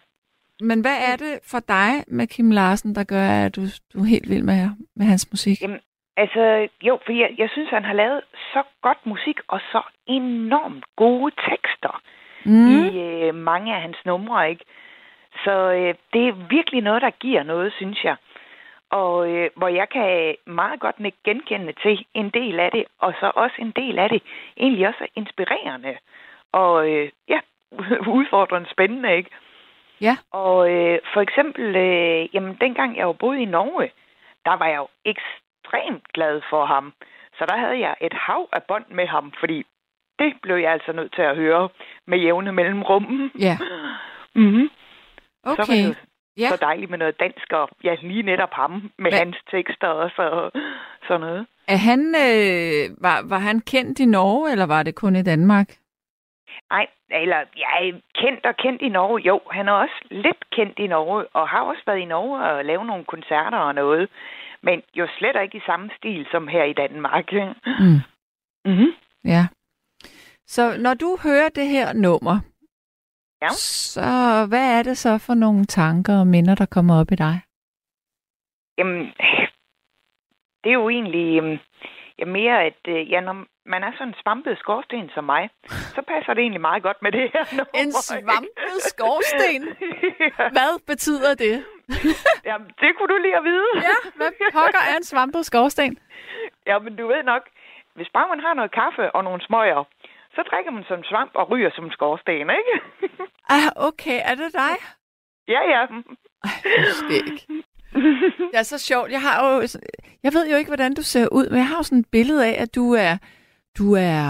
[0.61, 3.61] Men hvad er det for dig med Kim Larsen, der gør, at du,
[3.95, 5.63] du er helt vild med, med hans musik?
[5.63, 5.81] Jamen,
[6.17, 8.21] altså, jo, for jeg, jeg synes, han har lavet
[8.53, 12.03] så godt musik og så enormt gode tekster.
[12.45, 12.69] Mm.
[12.69, 14.65] i øh, mange af hans numre, ikke?
[15.45, 18.17] Så øh, det er virkelig noget, der giver noget, synes jeg.
[18.91, 23.15] Og øh, hvor jeg kan meget godt nikke genkendende til en del af det, og
[23.21, 24.23] så også en del af det
[24.57, 25.97] egentlig også er inspirerende.
[26.53, 27.41] Og øh, ja,
[28.19, 29.31] udfordrende spændende, ikke?
[30.01, 30.17] Ja.
[30.33, 33.91] Og øh, for eksempel, øh, jamen dengang jeg var boet i Norge,
[34.45, 36.93] der var jeg jo ekstremt glad for ham.
[37.39, 39.65] Så der havde jeg et hav af bånd med ham, fordi
[40.19, 41.69] det blev jeg altså nødt til at høre
[42.07, 43.31] med jævne mellemrum.
[43.39, 43.57] Ja.
[44.35, 44.69] mm-hmm.
[45.45, 45.73] Så var Okay.
[45.83, 45.95] det jo
[46.39, 46.49] Ja.
[46.49, 50.11] så dejligt med noget dansk, og ja, lige netop ham med Hvad- hans tekster og
[50.11, 50.51] så,
[51.07, 51.47] sådan noget.
[51.69, 55.69] Er han, øh, var, var han kendt i Norge, eller var det kun i Danmark?
[56.71, 59.21] Nej, eller ja, kendt og kendt i Norge.
[59.21, 62.65] Jo, han er også lidt kendt i Norge, og har også været i Norge og
[62.65, 64.09] lavet nogle koncerter og noget.
[64.63, 67.33] Men jo slet ikke i samme stil som her i Danmark.
[67.33, 68.01] Mm.
[68.65, 68.93] Mm-hmm.
[69.25, 69.43] Ja.
[70.47, 72.37] Så når du hører det her nummer,
[73.43, 73.49] Ja.
[73.49, 74.01] så
[74.49, 77.41] hvad er det så for nogle tanker og minder, der kommer op i dig?
[78.79, 79.01] Jamen,
[80.65, 81.59] det er jo egentlig øhm,
[82.19, 85.45] ja, mere, at øh, ja, når man er sådan en svampet skorsten som mig,
[85.97, 87.81] så passer det egentlig meget godt med det her nummer.
[87.83, 89.61] En svampet skorsten?
[90.39, 90.45] ja.
[90.57, 91.57] Hvad betyder det?
[92.49, 93.71] Jamen, det kunne du lige at vide.
[93.89, 95.99] Ja, hvad pokker er en svampet skorsten?
[96.67, 97.43] Ja, men du ved nok,
[97.95, 99.85] hvis bare man har noget kaffe og nogle smøger,
[100.35, 102.75] så drikker man som svamp og ryger som skorsten, ikke?
[103.55, 104.75] Ah, okay, er det dig?
[105.49, 105.83] ja, ja.
[106.45, 106.51] Ej.
[108.51, 109.11] Det er så sjovt.
[109.11, 109.69] Jeg har jo,
[110.23, 112.47] jeg ved jo ikke, hvordan du ser ud, men jeg har jo sådan et billede
[112.47, 113.17] af, at du er,
[113.79, 114.29] du er,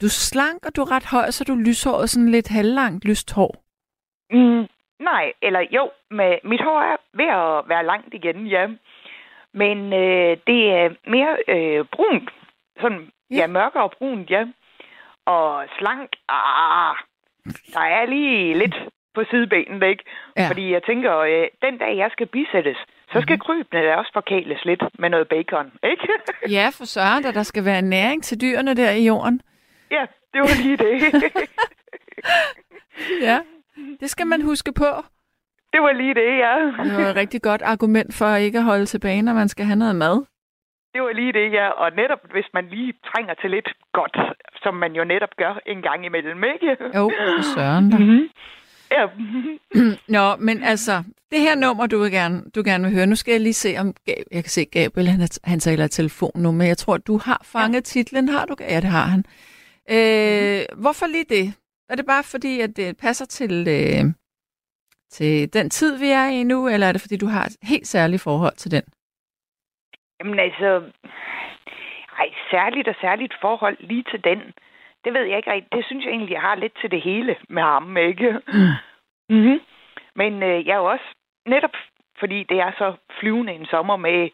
[0.00, 3.32] du er slank, og du er ret høj, så du lyshåret, sådan lidt halvlangt lyst
[3.32, 3.52] hår.
[4.30, 4.66] Mm,
[5.00, 8.66] nej, eller jo, med, mit hår er ved at være langt igen, ja.
[9.54, 12.30] Men øh, det er mere øh, brunt.
[12.80, 13.36] Sådan, Ja.
[13.36, 13.46] ja.
[13.46, 14.44] mørkere brunt, ja.
[15.26, 16.94] Og slank, ah,
[17.74, 18.74] der er lige lidt
[19.14, 20.04] på sidebenet, ikke?
[20.36, 20.48] Ja.
[20.48, 22.76] Fordi jeg tænker, øh, den dag jeg skal bisættes,
[23.12, 23.40] så skal Mhm.
[23.46, 26.08] krybene da også forkæles lidt med noget bacon, ikke?
[26.56, 29.42] Ja, for søren, at der skal være næring til dyrene der i jorden.
[29.90, 30.94] ja, det var lige det.
[33.22, 33.38] Ja,
[34.00, 34.84] det skal man huske på.
[35.72, 36.54] det var lige det, ja.
[36.84, 39.78] Det var et rigtig godt argument for ikke at holde tilbage, når man skal have
[39.78, 40.24] noget mad.
[40.94, 41.68] Det var lige det, ja.
[41.68, 44.16] Og netop hvis man lige trænger til lidt godt,
[44.62, 46.76] som man jo netop gør en gang imellem, ikke?
[46.96, 47.98] Jo, for søren da.
[47.98, 48.28] Mm-hmm.
[48.96, 49.06] Ja.
[50.16, 53.32] Nå, men altså, det her nummer, du, vil gerne, du gerne vil høre, nu skal
[53.32, 56.52] jeg lige se, om Gab, jeg kan se, Gabriel, han, er, han taler telefon nu,
[56.52, 57.80] men jeg tror, du har fanget ja.
[57.80, 58.54] titlen, har du?
[58.60, 59.24] Ja, det har han.
[59.90, 60.80] Øh, mm-hmm.
[60.82, 61.54] Hvorfor lige det?
[61.90, 64.04] Er det bare fordi, at det passer til, øh,
[65.10, 67.86] til den tid, vi er i nu, eller er det fordi, du har et helt
[67.86, 68.82] særligt forhold til den?
[70.20, 70.82] Jamen altså,
[72.18, 74.38] ej, særligt og særligt forhold lige til den.
[75.04, 75.72] Det ved jeg ikke rigtigt.
[75.72, 78.32] Det synes jeg egentlig, jeg har lidt til det hele med ham, ikke?
[78.32, 79.36] Mm.
[79.36, 79.60] Mm-hmm.
[80.14, 81.04] Men øh, jeg er jo også
[81.46, 81.70] netop
[82.18, 84.28] fordi det er så flyvende en sommer med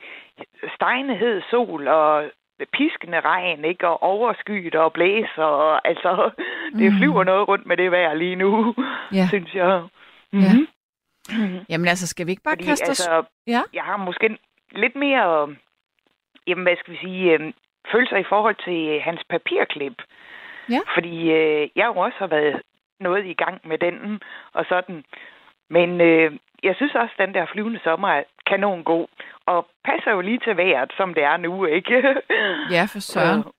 [0.74, 2.30] stegnethed, sol og
[2.72, 3.88] piskende regn, ikke?
[3.88, 6.30] Og overskyet og blæser, og altså,
[6.78, 6.98] det Mm.
[6.98, 8.74] flyver noget rundt med det vejr lige nu,
[9.12, 9.26] Ja.
[9.28, 9.82] synes jeg.
[10.32, 10.38] Ja.
[11.32, 11.64] Mm-hmm.
[11.68, 12.88] Jamen altså, skal vi ikke bare Fordi kaste os...
[12.88, 13.60] altså, Ja.
[13.74, 14.38] jeg har måske
[14.72, 15.48] lidt mere,
[16.46, 17.52] jamen hvad skal vi sige, øh,
[17.92, 20.02] følelser i forhold til øh, hans papirklip.
[20.70, 20.80] Ja.
[20.94, 22.62] Fordi øh, jeg jo også har været
[23.00, 24.20] noget i gang med den
[24.52, 25.04] og sådan.
[25.70, 29.06] Men øh, jeg synes også, at den der flyvende sommer er kanon god.
[29.46, 31.96] Og passer jo lige til vejret, som det er nu, ikke?
[32.76, 33.42] Ja, for søren.
[33.42, 33.50] Så,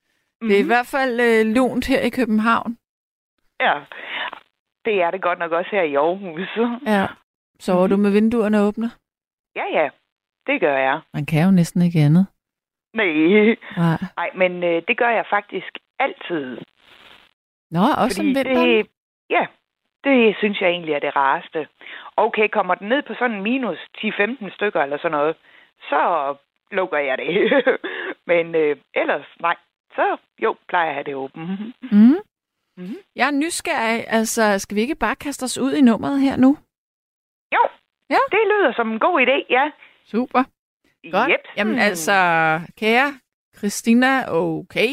[0.42, 0.70] Det er i mhm.
[0.70, 2.78] hvert fald øh, lunt her i København.
[3.60, 3.74] Ja,
[4.86, 6.50] det er det godt nok også her i Aarhus.
[6.88, 7.06] Ja.
[7.60, 7.90] Sover Mhm.
[7.90, 8.90] du med vinduerne åbne?
[9.56, 9.90] Ja, ja,
[10.48, 11.00] det gør jeg.
[11.14, 12.28] Man kan jo næsten ikke andet.
[12.94, 13.06] Nej,
[13.78, 13.98] Nej.
[14.18, 16.58] Nej men øh, det gør jeg faktisk altid.
[17.72, 18.70] Nå, også om vinteren?
[18.70, 18.88] det,
[19.30, 19.46] ja,
[20.04, 21.68] det synes jeg egentlig er det rareste.
[22.18, 25.36] Okay, kommer den ned på sådan minus 10-15 stykker eller sådan noget,
[25.90, 26.36] så
[26.72, 27.30] lukker jeg det.
[28.32, 29.56] Men øh, ellers, nej,
[29.96, 31.50] så jo, plejer jeg at have det åbent.
[31.92, 32.18] Mm.
[32.78, 32.98] Mhm.
[33.16, 34.06] Jeg er nysgerrig.
[34.08, 36.58] Altså, skal vi ikke bare kaste os ud i nummeret her nu?
[37.54, 37.64] Jo,
[38.10, 38.18] Ja.
[38.32, 39.72] det lyder som en god idé, ja.
[40.06, 40.44] Super.
[41.12, 41.30] Godt.
[41.32, 41.40] Yep.
[41.58, 42.12] Jamen altså,
[42.80, 43.14] kære
[43.58, 44.88] Christina, okay,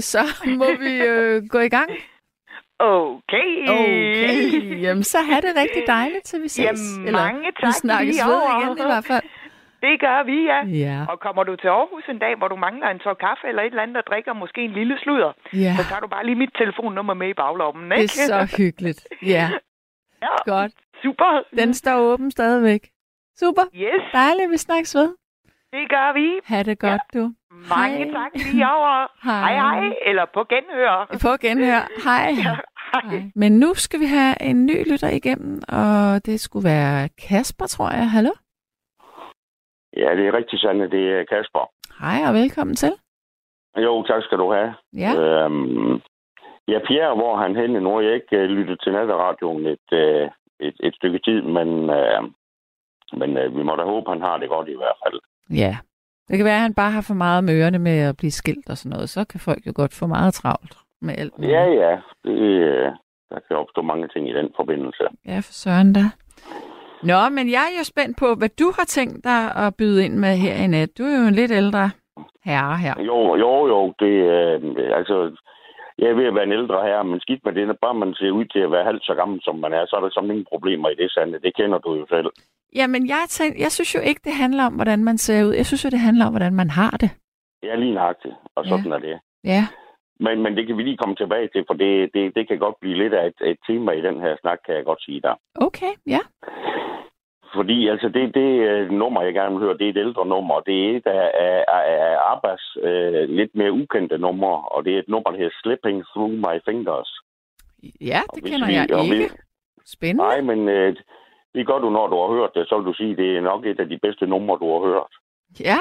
[0.00, 0.18] så
[0.58, 1.90] må vi øh, gå i gang.
[2.78, 3.50] Okay.
[3.68, 6.64] Okay, jamen så have det rigtig dejligt, til vi ses.
[6.64, 9.22] Jamen, Eller, mange vi tak snakkes lige ved igen i hvert fald.
[9.86, 10.60] Det gør vi, ja.
[10.86, 13.62] Ja, Og kommer du til Aarhus en dag, hvor du mangler en tår kaffe eller
[13.62, 15.72] et eller andet, og drikker måske en lille sludder, ja.
[15.78, 18.04] så tager du bare lige mit telefonnummer med i baglommen, Det ikke?
[18.22, 19.00] er så hyggeligt.
[19.22, 19.48] Ja,
[20.24, 20.72] ja, godt.
[21.02, 21.42] super.
[21.58, 22.82] Den står åben stadigvæk.
[23.38, 23.62] Super.
[23.74, 25.08] Yes, Dejligt, vi snakkes ved.
[25.72, 26.26] det gør vi.
[26.44, 27.32] Ha' det godt, du.
[27.74, 28.10] Mange Hej.
[28.12, 29.06] tak lige over.
[29.24, 29.40] Hej.
[29.40, 29.94] Hej, hej.
[30.06, 31.06] Eller på genhør.
[31.22, 31.82] På genhør.
[32.04, 32.28] Hej.
[32.36, 33.10] Ja, hej.
[33.10, 33.22] Hej.
[33.34, 37.90] Men nu skal vi have en ny lytter igennem, og det skulle være Kasper, tror
[37.90, 38.10] jeg.
[38.10, 38.30] Hallo?
[39.96, 40.92] Ja, det er rigtig sandt.
[40.92, 41.64] Det er Kasper.
[42.00, 42.92] Hej og velkommen til.
[43.76, 44.74] Jo, tak skal du have.
[44.92, 45.92] Ja, Øhm,
[46.68, 48.00] ja, Pierre, hvor han henne nu?
[48.00, 50.28] Jeg ikke uh, lyttet til natteradioen et, uh,
[50.66, 52.20] et, et stykke tid, men, uh,
[53.20, 55.20] men uh, vi må da håbe, han har det godt i hvert fald.
[55.50, 55.76] ja.
[56.28, 58.70] Det kan være, at han bare har for meget med ørerne med at blive skilt
[58.70, 59.08] og sådan noget.
[59.08, 61.34] Så kan folk jo godt få meget travlt med alt.
[61.42, 61.92] Ja, ja.
[62.24, 62.38] Det,
[62.70, 62.88] uh,
[63.30, 65.04] der kan opstå mange ting i den forbindelse.
[65.26, 66.04] Ja, for søren da.
[67.02, 70.14] Nå, men jeg er jo spændt på, hvad du har tænkt dig at byde ind
[70.14, 70.98] med her i nat.
[70.98, 71.90] Du er jo en lidt ældre
[72.44, 72.94] herre her.
[73.10, 73.94] Jo, jo, jo.
[74.00, 74.14] Det,
[74.60, 75.16] uh, altså,
[75.98, 78.30] jeg er ved at være en ældre herre, men skidt med det, bare man ser
[78.30, 80.46] ud til at være halvt så gammel, som man er, så er der sådan ingen
[80.52, 81.40] problemer i det, Sande.
[81.40, 82.26] Det kender du jo selv.
[82.74, 85.52] Jamen, jeg, tænkte, jeg synes jo ikke, det handler om, hvordan man ser ud.
[85.54, 87.10] Jeg synes jo, det handler om, hvordan man har det.
[87.62, 88.70] Er lige nøjagtig, og Ja.
[88.70, 89.18] sådan er det.
[89.44, 89.66] Ja,
[90.20, 92.74] Men, men det kan vi lige komme tilbage til, for det, det, det kan godt
[92.80, 95.34] blive lidt af et, et tema i den her snak, kan jeg godt sige dig.
[95.66, 96.20] okay, ja.
[97.54, 100.60] Fordi altså det, det øh, nummer, jeg gerne vil høre, det er et ældre nummer.
[100.60, 104.98] Det er et af, af, af Abbas øh, lidt mere ukendte numre, og det er
[104.98, 107.10] et nummer, der hedder Slipping Through My Fingers.
[108.00, 109.34] Ja, Og det kender vi- jeg og vi- ikke.
[109.86, 110.22] Spændende.
[110.24, 110.96] Nej, men øh,
[111.54, 113.66] det gør du, når du har hørt det, så vil du sige, det er nok
[113.66, 115.12] et af de bedste numre, du har hørt.
[115.60, 115.78] Ja,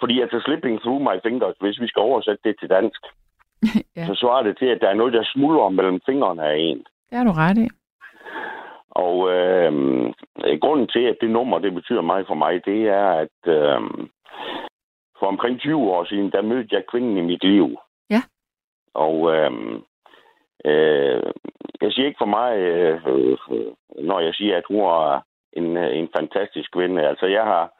[0.00, 3.00] Fordi altså Slipping Through My Fingers, hvis vi skal oversætte det til dansk,
[3.96, 4.06] Ja.
[4.06, 6.78] så svarer det til, at der er noget, der smuldrer mellem fingrene af en.
[7.10, 7.68] det har du ret i.
[8.94, 9.72] Og øh,
[10.60, 13.80] grunden til, at det nummer, det betyder meget for mig, det er, at øh,
[15.18, 17.78] for omkring 20 år siden, der mødte jeg kvinden i mit liv.
[18.10, 18.22] Ja.
[18.94, 19.52] Og øh,
[20.64, 21.22] øh,
[21.80, 23.36] jeg siger ikke for mig, øh, øh,
[24.04, 25.20] når jeg siger, at hun er
[25.52, 27.08] en, en fantastisk kvinde.
[27.08, 27.72] Altså, jeg har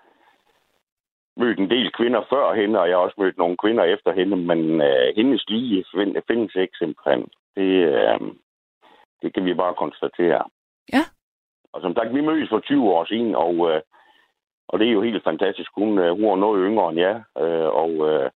[1.36, 4.36] mødt en del kvinder før hende, og jeg har også mødt nogle kvinder efter hende,
[4.36, 7.28] men øh, hendes lige find- findes ikke simpelthen.
[7.56, 8.20] Det, øh,
[9.22, 10.42] det kan vi bare konstatere.
[11.74, 13.80] Og som sagt, vi mødtes for 20 år siden, og, øh,
[14.68, 15.70] og det er jo helt fantastisk.
[15.74, 18.30] Hun, øh, hun var noget yngre end jeg, øh, og, øh,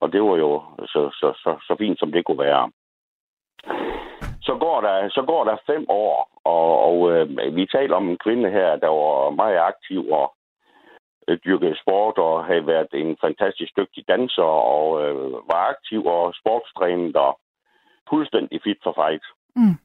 [0.00, 2.70] og det var jo så, så, så, så fint, som det kunne være.
[4.42, 8.18] Så går der, så går der fem år, og, og øh, vi taler om en
[8.18, 10.34] kvinde her, der var meget aktiv og
[11.28, 16.34] øh, dyrkede sport og havde været en fantastisk dygtig danser og øh, var aktiv og
[16.40, 17.40] sportstrænet og
[18.10, 19.24] fuldstændig fit for fight.
[19.56, 19.76] Mm.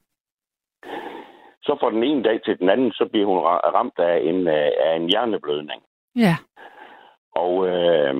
[1.66, 4.48] Så fra den ene dag til den anden, så bliver hun ra- ramt af en,
[4.48, 5.82] øh, af en hjerneblødning.
[6.16, 6.36] Ja.
[7.34, 8.14] Og, øh,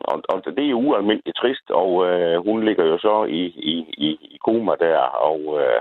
[0.00, 3.74] og, og det er jo ualmindeligt trist, og øh, hun ligger jo så i, i,
[4.06, 5.80] i, i koma der, og øh,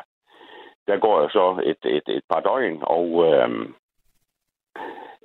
[0.87, 3.49] der går jo så et, et, et par døgn, og øh,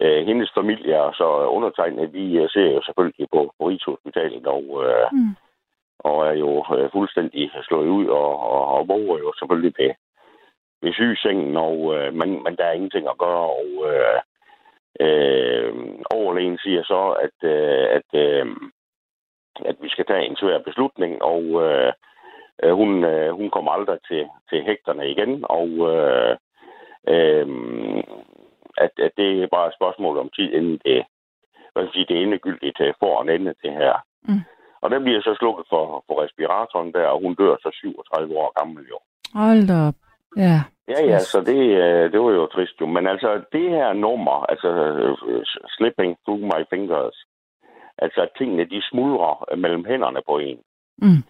[0.01, 1.25] øh, hendes familie og så
[1.57, 5.35] undertegnet, vi øh, ser jo selvfølgelig på, på Rigshospitalet, og, øh, Mm.
[5.99, 9.91] og er jo øh, fuldstændig slået ud, og, og, og våger jo selvfølgelig ved,
[10.85, 14.21] ved sygesengen, og, øh, men, men der er ingenting at gøre, og øh,
[15.01, 15.73] øh,
[16.11, 18.47] overlægen siger så, at, øh, at, øh,
[19.65, 21.93] at vi skal tage en svær beslutning, og øh,
[22.63, 26.37] øh, hun, øh, hun kommer aldrig til, til hægterne igen, og øh,
[27.15, 27.47] øh,
[28.85, 31.05] at, at det er bare et spørgsmål om tid, inden det,
[31.73, 33.95] hvad skal sige, det er endegyldigt øh, for en ende, det her.
[34.23, 34.43] Mm.
[34.83, 38.53] Og der bliver så slukket for, for respiratoren der, og hun dør så 37 år
[38.59, 38.99] gammel jo.
[39.35, 40.04] Hold op.
[40.37, 40.63] Ja.
[40.89, 42.87] Ja, ja, så det, øh, det var jo trist jo.
[42.87, 44.69] Men altså, det her nummer, altså
[45.29, 45.43] øh,
[45.77, 47.25] Slipping Through My Fingers,
[47.99, 50.59] altså at tingene de smuldrer mellem hænderne på en.
[50.99, 51.23] Mm.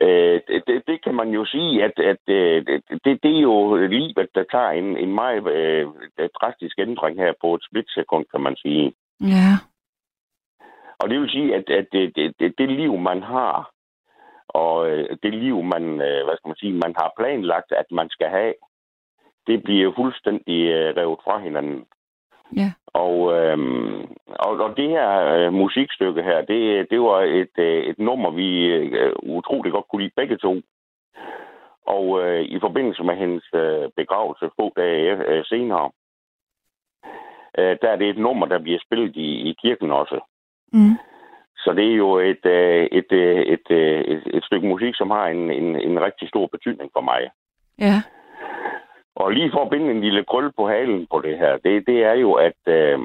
[0.00, 2.66] Øh, det, det, det kan man jo sige, at, at øh,
[3.04, 5.86] det, det er jo livet, der tager en, en meget øh,
[6.40, 8.92] drastisk ændring her på et splitsekund, kan man sige.
[9.20, 9.50] Ja.
[11.00, 13.70] Og det vil sige, at, at det, det, det, det liv, man har,
[14.48, 18.08] og øh, det liv, man, øh, hvad skal man sige, man har planlagt, at man
[18.10, 18.54] skal have,
[19.46, 21.86] det bliver fuldstændig øh, revet fra hinanden.
[22.56, 22.72] Ja.
[22.86, 23.58] Og, øh,
[24.28, 28.64] og, og det her øh, musikstykke her, det, det var et, øh, et nummer, vi
[28.66, 30.60] øh, utrolig godt kunne lide begge to.
[31.86, 35.90] Og øh, i forbindelse med hendes øh, begravelse få dage øh, senere,
[37.58, 40.20] øh, der er det et nummer, der bliver spillet i, i kirken også.
[40.72, 40.98] Mm.
[41.66, 45.10] Så det er jo et, øh, et, øh, et, øh, et, et stykke musik, som
[45.10, 47.20] har en, en, en rigtig stor betydning for mig.
[47.78, 47.96] Ja.
[49.16, 51.98] Og lige for at binde en lille krølle på halen på det her, det, det
[52.04, 52.98] er jo, at øh,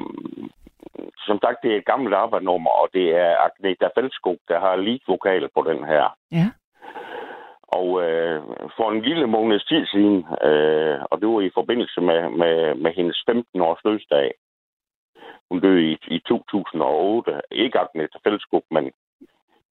[1.26, 5.02] som sagt, det er et gammelt arbejdsnummer, og det er Agneta Feldskog, der har lead
[5.08, 6.04] vokal på den her.
[6.32, 6.48] Ja.
[7.78, 8.42] Og øh,
[8.76, 10.16] for en lille måneds tid siden,
[10.48, 14.32] øh, og det var i forbindelse med, med, med hendes 15-års dødsdag,
[15.50, 18.92] hun døde i, i 2008, ikke Agneta Feldskog, men,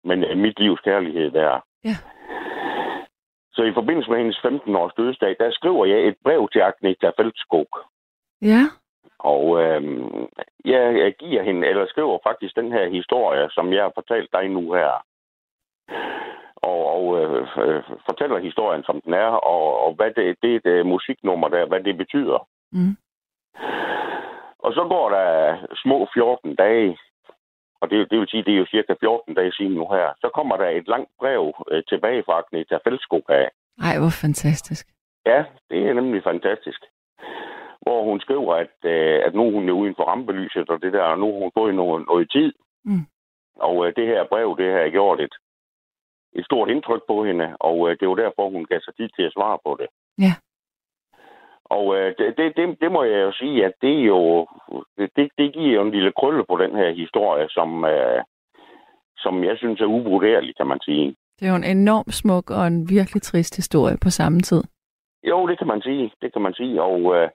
[0.04, 1.60] men øh, mit livs kærlighed der.
[1.84, 1.96] Ja.
[3.54, 7.68] Så i forbindelse med hendes 15-års dødsdag, der skriver jeg et brev til Agneta Feldskog.
[8.42, 8.64] Ja.
[9.20, 9.82] Og øh,
[10.66, 14.50] jeg, jeg giver hende, eller skriver faktisk den her historie, som jeg har fortalt dig
[14.50, 14.92] nu her.
[16.56, 20.66] Og, og øh, øh, fortæller historien, som den er, og, og hvad det, det et
[20.66, 22.48] øh, musiknummer der, hvad det betyder.
[22.72, 22.96] Mm.
[24.60, 26.98] Og så går der små 14 dage,
[27.82, 30.30] og det, det vil sige, det er jo cirka 14 dage siden nu her, så
[30.34, 33.50] kommer der et langt brev øh, tilbage fra Agneta Feldskog af.
[33.88, 34.88] Ej, hvor fantastisk.
[35.26, 36.82] Ja, det er nemlig fantastisk.
[37.82, 40.94] Hvor hun skriver, at, øh, at nu er hun jo uden for rampelyset og det
[40.94, 42.54] der, og nu har hun fået noget, noget tid.
[42.86, 43.06] Mm.
[43.56, 45.36] Og øh, det her brev, det har gjort et,
[46.34, 49.24] et stort indtryk på hende, og øh, det var derfor, hun gav sig tid til
[49.24, 49.88] at svare på det.
[50.26, 50.34] Ja.
[51.70, 54.48] Og øh, det, det, det, må jeg jo sige, at det er jo,
[54.98, 58.22] det, det, det giver jo en lille krølle på den her historie, som, øh,
[59.18, 61.16] som jeg synes er uvurderlig, kan man sige.
[61.40, 64.64] Det er jo en enorm smuk og en virkelig trist historie på samme tid.
[65.24, 66.12] Jo, det kan man sige.
[66.22, 66.82] Det kan man sige.
[66.82, 67.30] Og øh,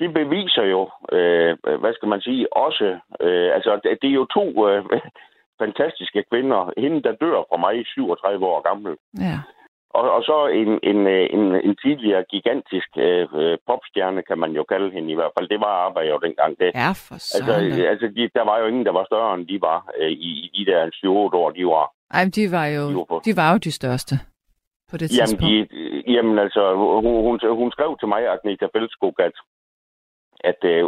[0.00, 2.98] det beviser jo, øh, hvad skal man sige, også...
[3.20, 4.84] Øh, altså, det, det er jo to øh,
[5.62, 6.72] fantastiske kvinder.
[6.80, 8.96] Hende, der dør fra mig 37 år gammel.
[9.18, 9.36] Ja.
[9.98, 14.64] Og, og så en, en, øh, en, en tidligere gigantisk øh, popstjerne, kan man jo
[14.72, 15.48] kalde hende i hvert fald.
[15.48, 16.58] Det var arbejde jo dengang.
[16.58, 17.52] Det, Ja, for altså,
[17.92, 20.48] altså de, der var jo ingen, der var større end de var øh, i, i
[20.64, 21.86] de der 7 år, de var.
[22.14, 23.20] Ej, men de var jo, de var på.
[23.24, 24.14] de var jo de største
[24.90, 25.70] på det Jamen, tidspunkt.
[25.70, 26.62] de, jamen altså,
[27.04, 29.36] hun, hun, hun skrev til mig, Agneta Feldskog, at,
[30.50, 30.80] at øh,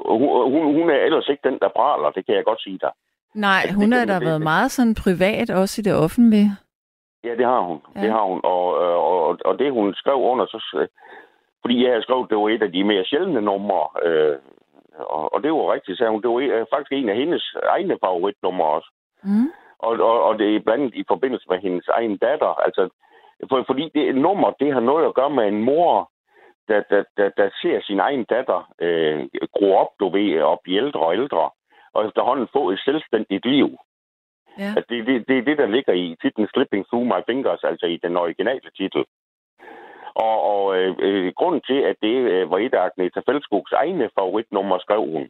[0.54, 2.10] hun, hun, er ellers ikke den, der praler.
[2.10, 2.92] Det kan jeg godt sige dig.
[3.34, 4.44] Nej, det hun har da været ikke.
[4.52, 6.50] meget sådan privat, også i det offentlige.
[7.24, 7.82] Ja, det har hun.
[7.96, 8.00] Ja.
[8.02, 8.40] Det har hun.
[8.44, 10.90] Og, øh, og, og det, hun skrev under, så, s-
[11.60, 13.88] fordi jeg havde skrevet, det var et af de mere sjældne numre.
[14.04, 14.36] Øh,
[14.98, 16.22] og, og det var rigtigt, sagde hun.
[16.22, 18.90] Det var en- faktisk en af hendes egne favoritnumre også.
[19.24, 19.48] Mm.
[19.78, 22.52] Og, og, og det er blandt andet i forbindelse med hendes egen datter.
[22.66, 22.88] Altså,
[23.48, 26.10] for, fordi det nummer, det har noget at gøre med en mor,
[26.68, 30.76] der, der, der, der ser sin egen datter øh, gro op, du ved, og blive
[30.84, 31.50] ældre og ældre,
[31.94, 33.68] og efterhånden få et selvstændigt liv.
[34.58, 34.74] Ja.
[34.76, 37.86] At det, det, det er det, der ligger i titlen Slipping Through My Fingers, altså
[37.86, 39.04] i den originale titel.
[40.14, 44.10] Og, og øh, øh, grunden til, at det øh, var et af Agneta Fældskogs egne
[44.18, 45.28] favoritnummer, skrev hun,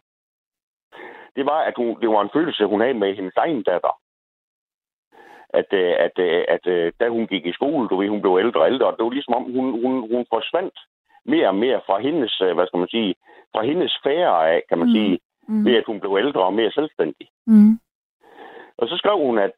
[1.37, 3.95] det var, at hun, det var en følelse, hun havde med hendes egen datter.
[5.61, 8.39] At, øh, at, øh, at, at da hun gik i skole, du ved, hun blev
[8.39, 10.79] ældre og ældre, det var ligesom om, hun, hun, hun forsvandt
[11.25, 13.15] mere og mere fra hendes, hvad skal man sige,
[13.53, 14.95] fra hendes færre af, kan man mm.
[14.95, 15.65] sige, mm.
[15.65, 17.29] ved at hun blev ældre og mere selvstændig.
[17.47, 17.79] Mm.
[18.79, 19.57] Og så skrev hun, at,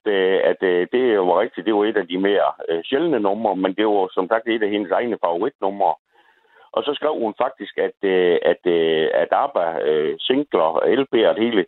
[0.51, 0.61] at
[0.93, 2.49] det var rigtigt, det var et af de mere
[2.85, 5.95] sjældne numre, men det var som sagt et af hendes egne favoritnumre.
[6.77, 10.69] Og så skrev hun faktisk, at, øh, at, øh, at ABBA, øh, singler,
[11.01, 11.65] LP og det hele,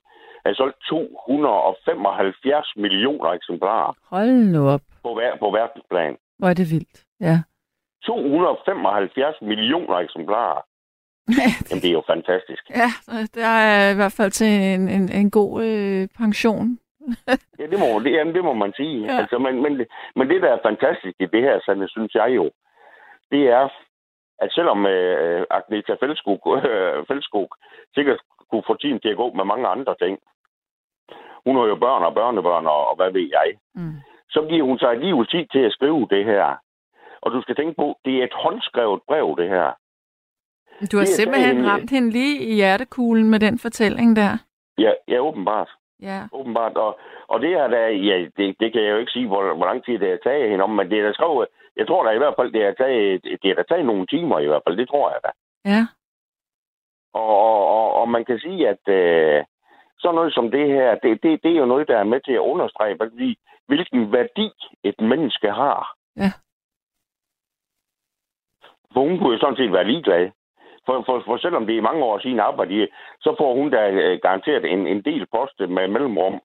[0.47, 3.93] har solgt 275 millioner eksemplarer.
[4.15, 4.81] Hold nu op.
[5.03, 6.17] På, på verdensplan.
[6.39, 7.37] Hvor er det vildt, ja.
[8.05, 10.61] 275 millioner eksemplarer.
[11.69, 12.63] Jamen, det er jo fantastisk.
[12.71, 12.91] Ja,
[13.35, 16.79] det er i hvert fald til en, en, en god øh, pension.
[17.59, 19.07] Ja, det må, det, jamen, det må man sige.
[19.07, 19.19] Ja.
[19.21, 22.51] Altså, men, men, men det, der er fantastisk i det her, så synes jeg jo,
[23.31, 23.69] det er,
[24.39, 27.49] at selvom øh, Agneta Fældskog, øh, Fældskog
[27.95, 30.19] sikkert kunne få tiden til at gå med mange andre ting,
[31.47, 33.97] hun har jo børn og børnebørn, og, og hvad ved jeg, mm.
[34.31, 36.47] så giver hun sig alligevel tid til at skrive det her.
[37.23, 39.69] Og du skal tænke på, det er et håndskrevet brev, det her.
[40.93, 44.33] Du har simpelthen en, ramt hende lige i hjertekuglen med den fortælling der.
[44.79, 45.71] Ja, ja åbenbart.
[46.03, 46.21] Ja.
[46.33, 46.77] Åbenbart.
[46.77, 49.67] Og, og det her, der, ja, det, det kan jeg jo ikke sige, hvor, hvor
[49.67, 52.11] lang tid det har taget hende om, men det er der skrevet, jeg tror da
[52.11, 54.89] i hvert fald, det har taget, det har taget nogle timer i hvert fald, det
[54.89, 55.31] tror jeg da.
[55.71, 55.83] Ja.
[57.13, 59.45] Og, og, og, og man kan sige, at øh,
[59.99, 62.33] sådan noget som det her, det, det, det er jo noget, der er med til
[62.33, 64.51] at understrege, fordi, hvilken værdi
[64.85, 65.97] et menneske har.
[66.17, 66.33] Ja.
[68.93, 70.31] For hun kunne jo sådan set være ligeglad.
[70.87, 72.89] For, for, for selvom det er mange år siden arbejde,
[73.21, 76.41] så får hun da øh, garanteret en, en del post med mellemrum,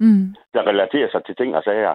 [0.00, 0.34] mm.
[0.54, 1.94] der relaterer sig til ting og sager.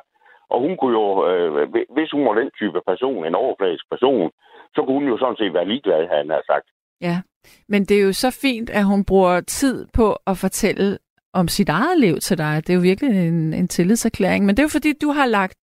[0.50, 1.52] Og hun kunne jo, øh,
[1.96, 4.32] hvis hun var den type person, en overfladisk person,
[4.76, 6.68] så kunne hun jo sådan set være ligeglad, han har sagt.
[7.02, 7.22] Ja,
[7.68, 10.98] men det er jo så fint, at hun bruger tid på at fortælle
[11.34, 12.68] om sit eget liv til dig.
[12.68, 14.46] Det er jo virkelig en, en tillidserklæring.
[14.46, 15.58] Men det er jo fordi, du har lagt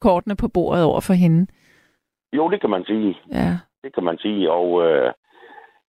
[0.00, 1.46] kortene på bordet over for hende.
[2.32, 3.18] Jo, det kan man sige.
[3.32, 3.58] Ja.
[3.84, 4.50] Det kan man sige.
[4.50, 5.12] Og, øh,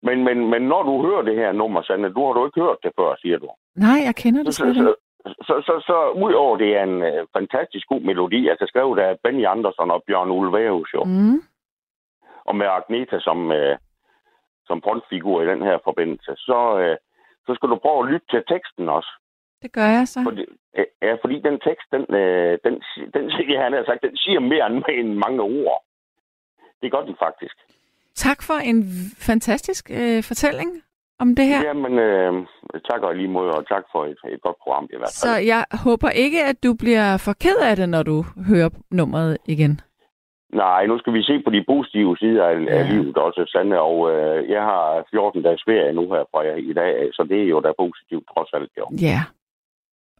[0.03, 2.77] men, men, men når du hører det her nummer, Sande, du har du ikke hørt
[2.83, 3.49] det før, siger du.
[3.75, 4.95] Nej, jeg kender det slet ikke
[5.25, 9.45] så, så, så udover det er en øh, fantastisk god melodi, altså skrevet af Benny
[9.45, 11.03] Andersson og Bjørn Ulvaeus jo.
[11.03, 11.41] Mm.
[12.45, 13.77] Og med Agneta som, øh,
[14.67, 16.97] som frontfigur i den her forbindelse, så, øh,
[17.45, 19.11] så skal du prøve at lytte til teksten også.
[19.61, 20.19] Det gør jeg så.
[20.23, 20.45] Fordi,
[20.77, 22.73] øh, ja, fordi den tekst, den, øh, den,
[23.13, 24.67] den, ja, han har sagt, den siger mere
[24.99, 25.83] end mange ord.
[26.81, 27.57] Det gør den faktisk.
[28.15, 28.83] Tak for en
[29.17, 30.69] fantastisk øh, fortælling
[31.19, 31.61] om det her?
[31.67, 32.33] Jamen, øh,
[32.89, 35.23] tak og lige måde, og tak for et, et godt program i hvert fald.
[35.25, 39.37] Så jeg håber ikke, at du bliver for ked af det, når du hører nummeret
[39.45, 39.81] igen?
[40.53, 42.77] Nej, nu skal vi se på de positive sider af, ja.
[42.77, 46.73] af livet også, Sande, og øh, jeg har 14 dages ferie nu her fra i
[46.73, 48.85] dag, så det er jo da positivt trods alt, jo.
[49.01, 49.19] Ja,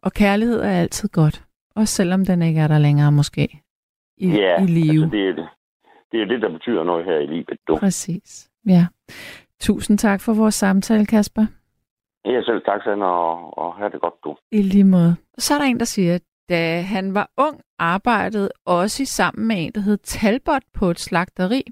[0.02, 1.44] og kærlighed er altid godt,
[1.76, 3.44] også selvom den ikke er der længere måske
[4.16, 5.02] i, ja, i live.
[5.02, 5.48] Altså det,
[6.12, 7.58] det er det, der betyder noget her i livet.
[7.68, 7.76] Du.
[7.76, 8.86] Præcis, ja.
[9.60, 11.46] Tusind tak for vores samtale, Kasper.
[12.24, 14.36] Ja, selv tak, Sandra, og, og have det godt, du.
[14.52, 15.16] I lige måde.
[15.38, 19.64] Så er der en, der siger, at da han var ung, arbejdede også sammen med
[19.64, 21.62] en, der hed Talbot på et slagteri.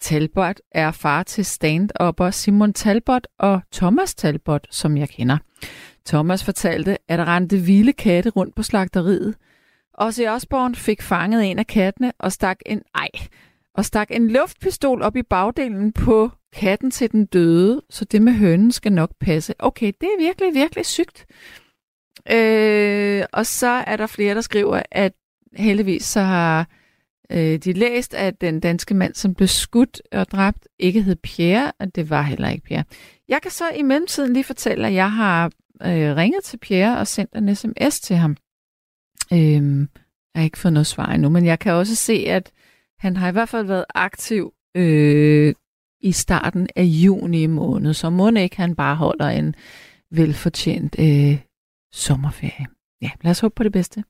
[0.00, 5.38] Talbot er far til stand-upper Simon Talbot og Thomas Talbot, som jeg kender.
[6.06, 9.36] Thomas fortalte, at der rendte vilde katte rundt på slagteriet.
[9.94, 13.08] Også Osborne fik fanget en af kattene og stak en ej,
[13.76, 18.32] og stak en luftpistol op i bagdelen på katten til den døde, så det med
[18.32, 19.54] hønen skal nok passe.
[19.58, 21.26] Okay, det er virkelig, virkelig sygt.
[22.30, 25.12] Øh, og så er der flere, der skriver, at
[25.56, 26.68] heldigvis så har
[27.32, 31.72] øh, de læst, at den danske mand, som blev skudt og dræbt, ikke hed Pierre,
[31.80, 32.84] og det var heller ikke Pierre.
[33.28, 35.46] Jeg kan så i mellemtiden lige fortælle, at jeg har
[35.82, 38.36] øh, ringet til Pierre og sendt en sms til ham.
[39.32, 39.78] Øh,
[40.34, 42.52] jeg har ikke fået noget svar endnu, men jeg kan også se, at
[42.98, 45.54] han har i hvert fald været aktiv øh,
[46.00, 49.54] i starten af juni måned, så må ikke han bare holder en
[50.10, 51.38] velfortjent øh,
[51.92, 52.66] sommerferie.
[53.02, 54.04] Ja, lad os håbe på det bedste.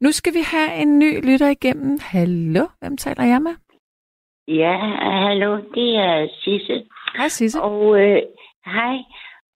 [0.00, 1.98] Nu skal vi have en ny lytter igennem.
[2.02, 3.54] Hallo, hvem taler jeg med?
[4.48, 4.76] Ja,
[5.26, 6.84] hallo, det er Sisse.
[7.16, 7.62] Hej Sisse.
[7.62, 8.22] Og øh,
[8.66, 8.96] hej.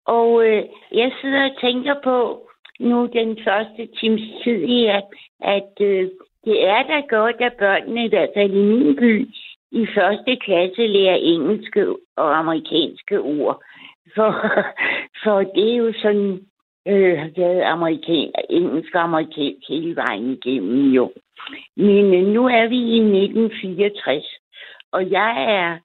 [0.06, 2.46] Og øh, jeg sidder og tænker på
[2.80, 5.08] nu den første times tid i, at,
[5.40, 6.10] at øh,
[6.44, 9.28] det er da godt, at børnene, i hvert fald i min by,
[9.72, 11.86] i første klasse lærer engelske
[12.16, 13.62] og amerikanske ord.
[14.14, 14.30] For,
[15.24, 16.40] for det er jo sådan,
[16.88, 21.12] øh, været amerikan, engelsk og amerikansk hele vejen igennem jo.
[21.76, 24.24] Men øh, nu er vi i 1964,
[24.92, 25.78] og jeg er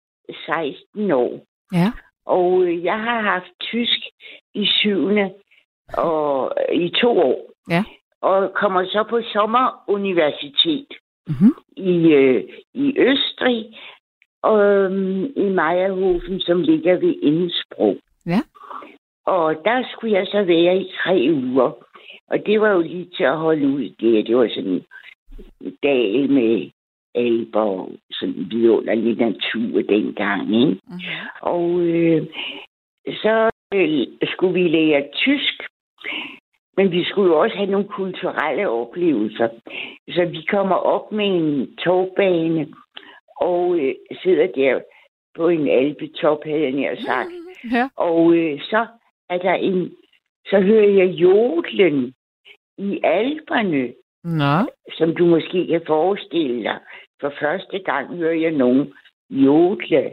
[0.46, 1.46] 16 år.
[1.74, 1.92] Ja.
[2.26, 4.00] Og øh, jeg har haft tysk
[4.54, 5.34] i syvende
[5.98, 7.52] og i to år.
[7.70, 7.84] Ja.
[8.30, 10.92] Og kommer så på sommeruniversitet
[11.28, 11.54] Mm-hmm.
[11.78, 13.66] i, øh, i Østrig,
[14.42, 18.00] og øhm, i Meierhofen, som ligger ved Innsbruck.
[18.26, 18.42] Ja.
[19.26, 21.72] Og der skulle jeg så være i tre uger.
[22.28, 24.28] Og det var jo lige til at holde ud det.
[24.28, 24.84] Det var sådan
[25.62, 26.70] en dal med
[27.16, 30.56] alber og sådan vidunderlig natur dengang.
[30.56, 30.82] Ikke?
[30.88, 31.02] Mm-hmm.
[31.42, 32.28] Og øh,
[33.08, 35.64] så øh, skulle vi lære tysk,
[36.78, 39.50] men vi skulle jo også have nogle kulturelle oplevelser.
[40.10, 42.68] Så vi kommer op med en togbane
[43.38, 44.80] og øh, sidder der
[45.36, 47.30] på en alpetop, havde jeg nær sagt.
[47.72, 47.90] Ja.
[47.96, 48.88] Og øh, så
[49.30, 49.92] er der en,
[50.46, 52.14] så hører jeg jodlen
[52.78, 54.72] i alberne, Nå.
[54.98, 56.80] som du måske kan forestille dig.
[57.22, 58.94] For første gang hører jeg nogen
[59.30, 60.12] jodle.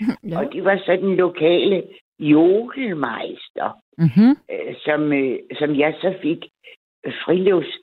[0.28, 0.38] Ja.
[0.38, 1.82] Og det var så den lokale
[2.20, 4.30] jodelmeister, Mm-hmm.
[4.52, 6.38] øh, som, øh, som jeg så fik
[7.24, 7.78] frilufts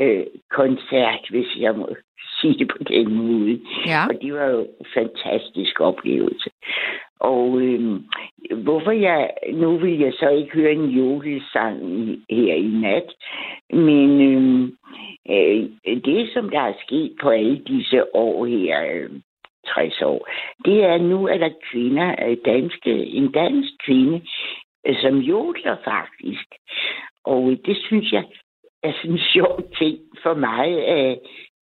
[0.00, 1.88] øh, koncert, hvis jeg må
[2.40, 3.60] sige det på den måde.
[3.86, 4.06] Ja.
[4.08, 6.50] Og det var jo en fantastisk oplevelse.
[7.20, 8.00] Og øh,
[8.64, 13.08] hvorfor jeg, nu vil jeg så ikke høre en jodelsang i- her i nat,
[13.70, 14.68] men øh,
[15.30, 15.68] øh,
[16.04, 19.10] det, som der er sket på alle disse år her, øh,
[19.74, 20.28] 60 år,
[20.64, 24.20] det er nu, at der kvinder, øh, danske, en dansk kvinde,
[24.86, 26.48] øh, som jodler faktisk.
[27.24, 28.24] Og det synes jeg
[28.82, 30.68] er sådan en sjov ting for mig.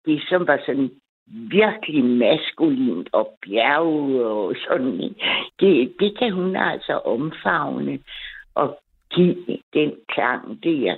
[0.05, 0.89] Det, som var sådan
[1.27, 5.15] virkelig maskulint og bjerg og sådan.
[5.59, 7.99] Det, det kan hun altså omfavne
[8.55, 8.79] og
[9.11, 9.35] give
[9.73, 10.95] den klang der.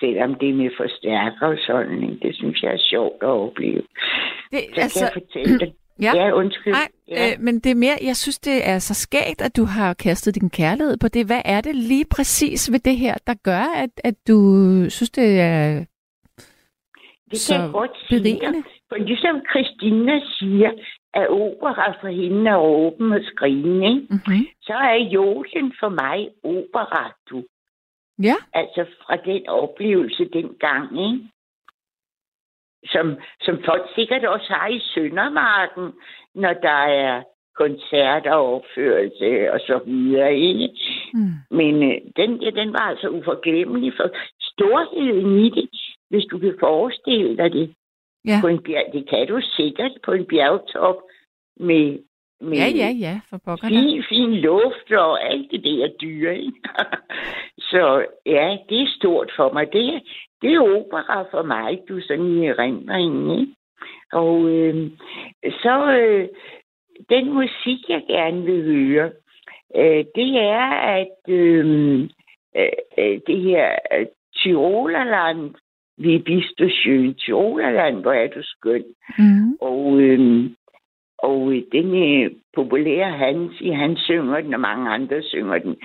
[0.00, 2.18] Selvom det er med forstærker og sådan.
[2.22, 3.82] Det synes jeg er sjovt at opleve.
[3.82, 3.84] Det,
[4.50, 5.72] Så altså, kan altså, jeg fortælle dig.
[6.02, 6.12] Ja.
[6.16, 6.72] ja, undskyld.
[6.72, 7.32] Nej, ja.
[7.32, 10.34] øh, men det er mere, jeg synes, det er så skægt, at du har kastet
[10.34, 11.26] din kærlighed på det.
[11.26, 14.38] Hvad er det lige præcis ved det her, der gør, at, at du
[14.88, 15.84] synes, det er
[17.30, 18.64] det så kan jeg godt sige?
[18.88, 20.70] For ligesom Christina siger,
[21.14, 24.06] at opera for hende er åben og skrigende, ikke?
[24.10, 24.46] Mm-hmm.
[24.62, 27.44] så er jodlen for mig opera, du.
[28.22, 28.34] Ja.
[28.54, 31.28] Altså fra den oplevelse dengang, ikke?
[32.92, 35.92] Som, som folk sikkert også har i Søndermarken,
[36.34, 37.22] når der er
[37.62, 40.68] koncerter og opførelse og så videre, ikke?
[41.14, 41.34] Mm.
[41.58, 44.08] Men øh, den, ja, den var altså uforglemmelig for
[44.50, 45.68] storheden i det,
[46.10, 47.74] hvis du kan forestille dig det.
[48.24, 48.38] Ja.
[48.40, 50.98] På en bjerg, det kan du sikkert på en bjergtop
[51.60, 51.98] med,
[52.40, 56.38] med Ja, ja, ja, for pokker fin, fin luft og alt det der dyre.
[56.38, 56.60] Ikke?
[57.70, 59.72] Så ja, det er stort for mig.
[59.72, 60.02] Det,
[60.42, 63.40] det er opera for mig, du sådan i erindringen.
[63.40, 63.52] Ikke?
[64.12, 64.90] Og øh,
[65.44, 66.28] så øh,
[67.10, 69.10] den musik, jeg gerne vil høre,
[69.76, 72.00] øh, det er, at øh,
[72.56, 74.06] øh, øh, det her øh,
[74.36, 75.54] Tyrolerland,
[75.96, 77.14] vi bist du schön.
[77.14, 78.84] Tyrolerland, hvor er du skøn.
[79.18, 79.52] Mm.
[79.60, 80.50] Og, øh,
[81.18, 85.76] og øh, den øh, populære Hansi, han synger den, og mange andre synger den.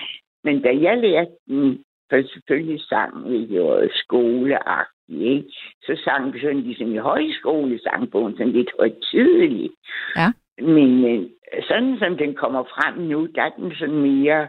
[0.44, 5.50] Men da jeg lærte den, for selvfølgelig sang vi jo skoleagtigt, ikke?
[5.82, 9.74] så sang vi sådan ligesom i højskolesangbogen, sådan lidt højtidligt.
[10.16, 10.32] Ja.
[10.58, 11.30] Men øh,
[11.68, 14.48] sådan som den kommer frem nu, der er den sådan mere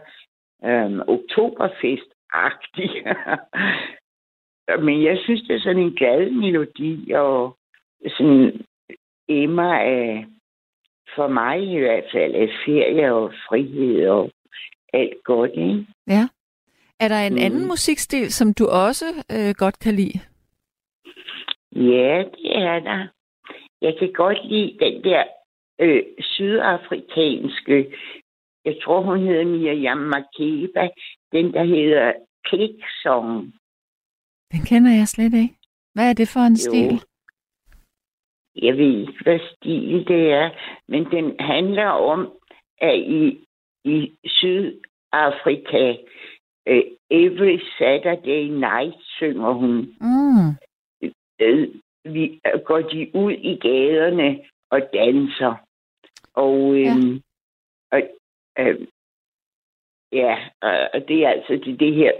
[0.65, 2.91] øh, oktoberfest-agtig.
[4.85, 7.57] Men jeg synes, det er sådan en glad melodi, og
[8.17, 8.65] sådan
[9.27, 10.25] emmer af,
[11.15, 14.31] for mig i hvert fald, af ferie og frihed og
[14.99, 15.85] alt godt, ikke?
[16.07, 16.27] Ja.
[16.99, 17.39] Er der en Mm.
[17.45, 20.19] anden musikstil, som du også øh, godt kan lide?
[21.75, 23.07] Ja, det er der.
[23.81, 25.23] Jeg kan godt lide den der
[25.79, 27.95] øh, sydafrikanske,
[28.65, 30.89] jeg tror, hun hedder Miriam Makeba,
[31.31, 32.13] den der hedder
[32.47, 33.53] Click Song.
[34.51, 35.55] Den kender jeg slet ikke.
[35.93, 36.57] Hvad er det for en Jo.
[36.67, 37.01] stil?
[38.65, 40.49] Jeg ved ikke, hvad stil det er,
[40.87, 42.31] men den handler om,
[42.81, 43.45] at i,
[43.85, 45.95] i Sydafrika,
[46.67, 50.49] øh, every Saturday night, synger hun, Mm.
[51.41, 51.67] øh,
[52.13, 55.55] vi, øh, går de ud i gaderne og danser.
[56.33, 56.95] Og, Ja.
[56.95, 57.21] øhm,
[57.91, 58.01] og
[58.59, 58.87] øh,
[60.11, 60.49] ja,
[60.93, 62.11] og, det er altså det, det her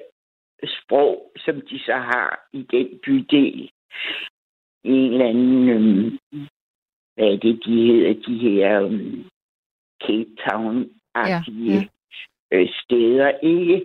[0.66, 3.70] sprog, som de så har i den bydel.
[4.84, 6.20] I en eller anden, øhm,
[7.16, 9.26] hvad er det, de hedder, de her øhm,
[10.02, 11.84] Cape Town-agtige Ja, ja.
[12.54, 13.32] øh, steder.
[13.44, 13.82] Ikke?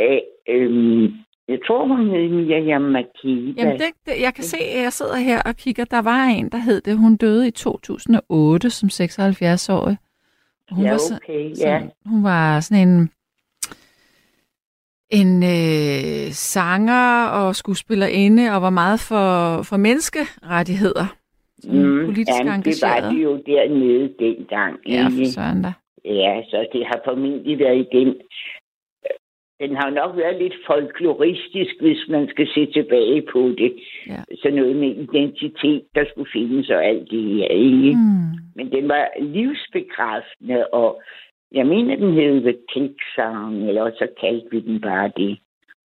[0.00, 0.18] Æ,
[0.48, 1.02] øhm,
[1.48, 3.60] Jeg tror, hun hed Miriam Makeba.
[3.62, 5.84] Jamen, det, det, jeg kan se, at jeg sidder her og kigger.
[5.84, 6.98] Der var en, der hed det.
[6.98, 9.96] Hun døde i 2008 som 76-årig.
[10.70, 11.80] Hun ja, var okay, så, ja.
[12.06, 13.10] Hun var sådan en
[15.10, 21.06] en øh, sanger og skuespillerinde og var meget for, for menneskerettigheder.
[21.64, 23.04] Mm, politisk jamen, det engageret.
[23.04, 24.76] var de jo dernede dengang.
[24.88, 25.72] Ja, for søren da.
[26.06, 28.20] Ja, så det har formentlig været i den.
[29.76, 33.74] Har nok været lidt folkloristisk, hvis man skal se tilbage på det.
[34.06, 34.22] Ja.
[34.42, 37.92] Så noget med identitet, der skulle findes og alt det her, ikke?
[37.92, 38.32] Mm.
[38.54, 41.02] Men den var livsbekræftende, og
[41.52, 45.38] jeg mener, den hed The Click Song, eller så kaldte vi den bare det.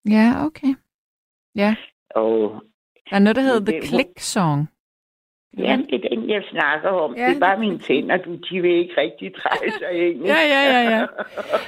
[0.10, 0.74] Ja, okay.
[1.55, 1.76] Ja,
[2.16, 2.64] Og
[3.10, 4.68] der er noget, der hedder The Click Song.
[5.57, 7.15] Jamen, det er den, jeg snakker om.
[7.15, 7.21] Ja.
[7.21, 7.29] Ja.
[7.29, 10.25] Det er bare mine tænder, du, de vil ikke rigtig dreje sig ind.
[10.25, 11.03] Ja, ja, ja, ja.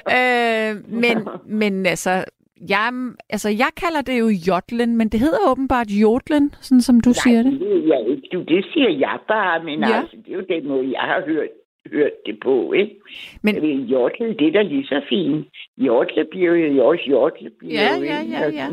[0.69, 2.23] øh, men, men altså,
[2.69, 2.91] jeg,
[3.29, 7.13] altså, jeg kalder det jo jodlen, men det hedder åbenbart jodlen, sådan som du Nej,
[7.23, 7.59] siger det.
[7.59, 8.27] ved jeg ikke.
[8.33, 9.89] Du, det siger jeg bare, men Ja.
[9.89, 9.99] ja.
[9.99, 11.47] altså, det er jo den måde, jeg har hørt,
[11.93, 12.95] hørt det på, ikke?
[13.41, 15.47] Men- ved, jortle, det er da lige så fint.
[15.77, 17.49] Jortle bliver jo også.
[17.59, 18.67] Bliver Ja, ja, ja, ja.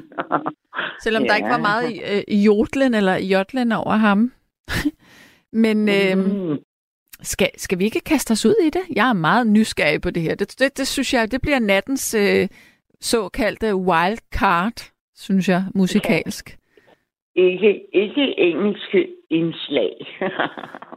[1.04, 1.28] Selvom ja.
[1.28, 1.36] der Ja.
[1.36, 1.86] ikke var meget
[2.28, 4.32] øh, jodlen eller jodlen over ham.
[5.53, 6.59] men øh, Mm.
[7.22, 8.82] skal, skal vi ikke kaste os ud i det?
[8.96, 10.34] Jeg er meget nysgerrig på det her.
[10.34, 12.49] Det, det, det synes jeg, det bliver nattens øh,
[13.01, 16.59] såkaldte wild card, synes jeg, musikalsk.
[17.36, 19.90] Ikke, ikke engelske indslag.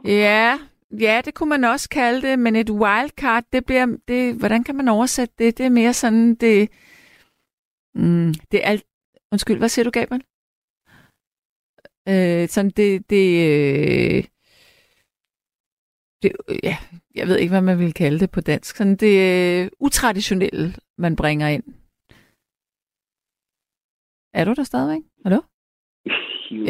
[0.04, 0.58] Ja,
[1.00, 4.76] ja, det kunne man også kalde det, men et wildcard, det bliver, det, hvordan kan
[4.76, 5.58] man oversætte det?
[5.58, 6.68] Det er mere sådan, det,
[7.94, 8.84] mm, det er alt,
[9.32, 10.22] undskyld, hvad siger du, Gabriel?
[12.08, 13.26] Øh, sådan det, det,
[14.16, 14.24] øh,
[16.22, 16.76] det, øh, ja,
[17.14, 18.76] jeg ved ikke, hvad man vil kalde det på dansk.
[18.76, 20.66] Sådan det øh, utraditionelle,
[20.98, 21.64] man bringer ind.
[24.34, 25.02] Er du der stadigvæk?
[25.24, 25.40] Hallo?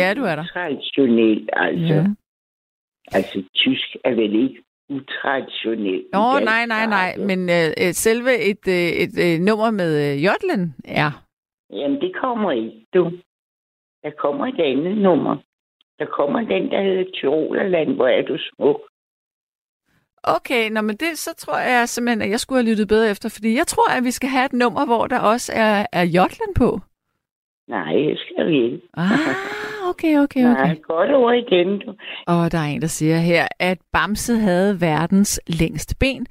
[0.01, 0.45] Ja, du er der.
[0.45, 1.95] Traditionelt, altså.
[1.95, 2.07] Ja.
[3.13, 6.07] Altså, tysk er vel ikke utraditionelt.
[6.13, 9.91] Nå, dansk nej, nej, nej, men øh, øh, selve et, øh, et øh, nummer med
[10.05, 11.11] øh, jodlen er.
[11.71, 13.13] Jamen, det kommer ikke, du.
[14.03, 15.37] Der kommer et andet nummer.
[15.99, 18.81] Der kommer den, der hedder Tyrolerland, hvor er du smuk.
[20.25, 23.29] Okay, nå, men det, så tror jeg simpelthen, at jeg skulle have lyttet bedre efter,
[23.29, 26.55] fordi jeg tror, at vi skal have et nummer, hvor der også er, er jodlen
[26.55, 26.81] på.
[27.69, 28.81] Nej, det skal vi ikke.
[28.95, 29.11] Ah,
[29.91, 30.77] okay, okay, Nej, okay.
[30.83, 31.95] godt ord igen, du.
[32.27, 36.27] Og der er en, der siger her, at Bamse havde verdens længste ben.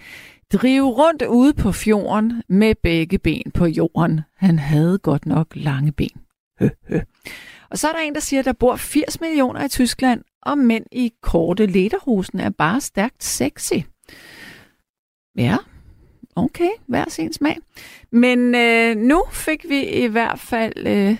[0.53, 4.21] Drive rundt ude på fjorden med begge ben på jorden.
[4.37, 6.21] Han havde godt nok lange ben.
[6.59, 6.99] Hø, hø.
[7.69, 10.57] Og så er der en, der siger, at der bor 80 millioner i Tyskland, og
[10.57, 13.73] mænd i korte lederhosen er bare stærkt sexy.
[15.37, 15.57] Ja,
[16.35, 17.57] okay, hver sin smag.
[18.11, 21.17] Men øh, nu fik vi i hvert fald øh,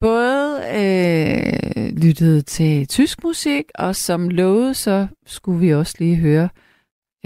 [0.00, 6.48] både øh, lyttet til tysk musik, og som lovet, så skulle vi også lige høre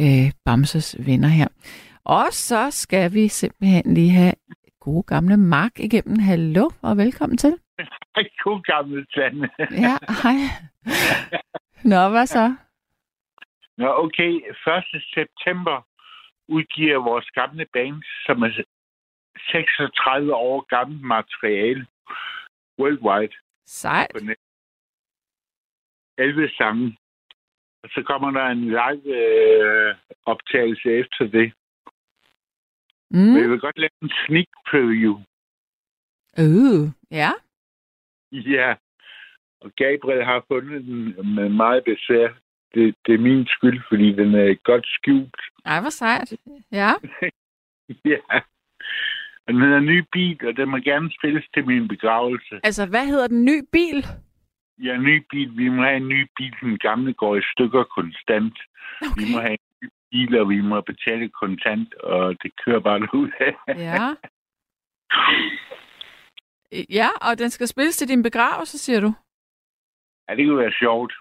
[0.00, 1.48] øh, Bamses venner her.
[2.04, 4.32] Og så skal vi simpelthen lige have
[4.80, 6.18] gode gamle Mark igennem.
[6.18, 7.63] Hallo og velkommen til.
[8.44, 9.48] God gammel Sande.
[9.58, 10.38] Ja, hej.
[11.92, 12.56] Nå, hvad så?
[13.76, 14.32] Nå, okay.
[14.32, 15.02] 1.
[15.14, 15.86] september
[16.48, 18.64] udgiver vores gamle band, som er
[19.52, 21.86] 36 år gammelt materiale,
[22.78, 23.34] worldwide,
[23.66, 24.10] Sejt.
[24.14, 24.38] på net.
[26.18, 26.96] 11 sange.
[27.82, 29.94] Og så kommer der en live øh,
[30.24, 31.52] optagelse efter det.
[33.10, 33.18] Mm.
[33.18, 35.14] Men jeg vil godt lave en sneak preview.
[36.38, 37.30] Uh, ja.
[38.56, 38.74] Ja.
[39.60, 42.28] Og Gabriel har fundet den med meget besvær.
[42.74, 45.40] Det, det er min skyld, fordi den er godt skjult.
[45.64, 46.32] Ej, hvor sejt.
[46.72, 46.90] Ja.
[48.04, 48.16] Ja.
[49.46, 52.60] Og den hedder Ny Bil, og den må gerne spilles til min begravelse.
[52.62, 54.06] Altså, hvad hedder den ny bil?
[54.82, 55.56] Ja, ny bil.
[55.56, 56.54] Vi må have en ny bil.
[56.60, 58.58] Den gamle går i stykker konstant.
[59.00, 59.22] Okay.
[59.22, 63.08] Vi må have en ny bil, og vi må betale kontant, og det kører bare
[63.20, 63.54] ud af.
[63.68, 64.14] Ja.
[66.90, 69.12] Ja, og den skal spilles til din begravelse, siger du?
[70.28, 71.12] ja, det kunne være sjovt.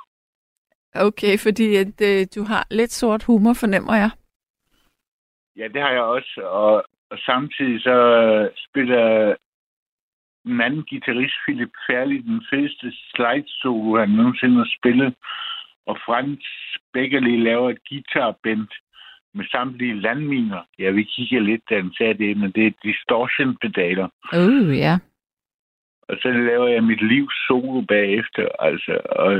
[0.95, 4.11] Okay, fordi at, øh, du har lidt sort humor, fornemmer jeg.
[5.55, 6.41] Ja, det har jeg også.
[6.43, 9.35] Og, og samtidig så øh, spiller
[10.45, 15.15] en anden guitarist, Philip Færlig, den fedeste slide solo, han nogensinde har spillet.
[15.85, 16.45] Og Frans
[16.93, 18.67] Beckerli laver et guitarband
[19.33, 20.61] med samtlige landminer.
[20.79, 24.07] Ja, vi kigger lidt, da han sagde det, men det er distortion-pedaler.
[24.33, 24.99] Uh, ja.
[26.14, 29.01] Og så laver jeg mit liv solo bagefter, altså.
[29.09, 29.32] Og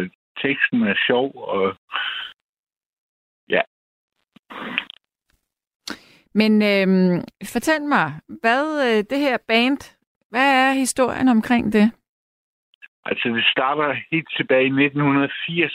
[0.44, 1.78] teksten er sjov, og
[6.36, 7.16] Men øhm,
[7.54, 8.08] fortæl mig,
[8.42, 9.98] hvad øh, det her band,
[10.30, 11.92] Hvad er historien omkring det?
[13.06, 15.74] Altså, det starter helt tilbage i 1980,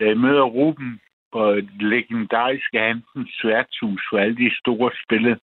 [0.00, 1.00] da jeg møder Ruben
[1.32, 5.38] på et legendariske Hansens Sværtshus, hvor alle de store spillede.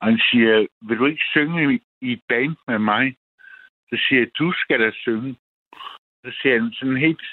[0.00, 3.16] Og han siger, vil du ikke synge i- i et band med mig?
[3.92, 5.36] Så siger jeg, du skal da synge.
[6.24, 7.26] Så siger han sådan helt,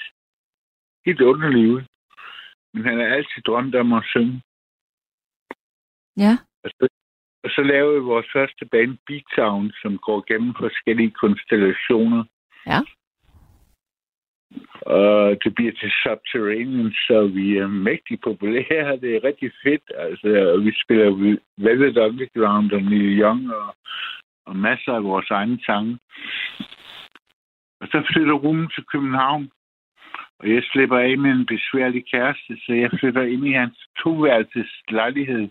[1.06, 1.82] helt underlig ud.
[2.74, 4.42] Men han har altid drømt om at synge.
[6.16, 6.34] Ja.
[6.64, 6.88] Og så,
[7.44, 12.24] og så lavede vi vores første band, Beat Sound, som går gennem forskellige konstellationer.
[12.66, 12.80] Ja.
[14.82, 19.00] Og det bliver til Subterranean, så vi er mægtig populære.
[19.00, 19.86] Det er rigtig fedt.
[19.94, 20.28] Altså,
[20.64, 23.76] vi spiller Velvet Underground og Neil Young og,
[24.50, 25.98] og masser af vores egne sange.
[27.80, 29.50] Og så flytter Ruben til København.
[30.38, 34.70] Og jeg slipper af med en besværlig kæreste, så jeg flytter ind i hans toværelses
[34.88, 35.48] lejlighed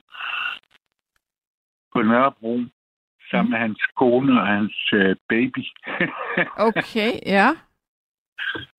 [1.94, 2.60] på Nørrebro
[3.32, 5.64] sammen med hans kone og hans øh, baby.
[6.68, 7.50] Okay, ja.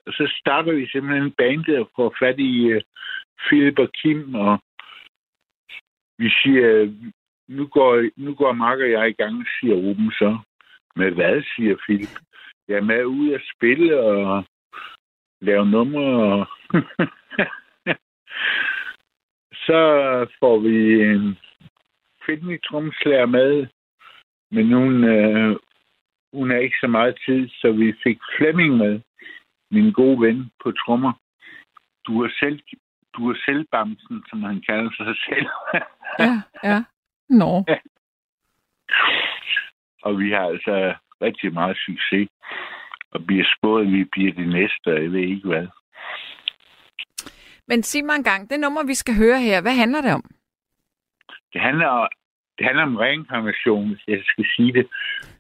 [0.07, 2.83] og så starter vi simpelthen bandet og får fat i øh,
[3.45, 4.59] Philip og Kim, og
[6.19, 6.93] vi siger, øh,
[7.57, 10.39] nu går, nu går Mark og jeg i gang, siger Ruben så.
[10.97, 12.15] Med hvad, siger Philip?
[12.69, 14.45] Jeg med ud at spille og
[15.41, 16.07] lave numre.
[16.33, 16.47] Og
[19.67, 19.81] så
[20.41, 21.39] får vi en
[22.25, 23.67] kvindelig tromslærer med,
[24.51, 25.57] men hun, øh,
[26.33, 29.01] hun har ikke så meget tid, så vi fik Flemming med,
[29.71, 31.13] min gode ven på trommer.
[32.07, 32.61] Du er selv,
[33.17, 35.47] du er selvbamsen, som han kalder sig selv.
[36.19, 36.85] Ja, ja.
[37.31, 37.65] Nå.
[40.03, 42.29] og vi har altså rigtig meget succes.
[43.13, 45.67] Og bliver spået, at vi bliver de næste, jeg ved ikke hvad.
[47.67, 50.25] Men sig mig engang, det nummer, vi skal høre her, hvad handler det om?
[51.53, 52.09] Det handler,
[52.59, 54.87] det handler om reinkarnation, hvis jeg skal sige det.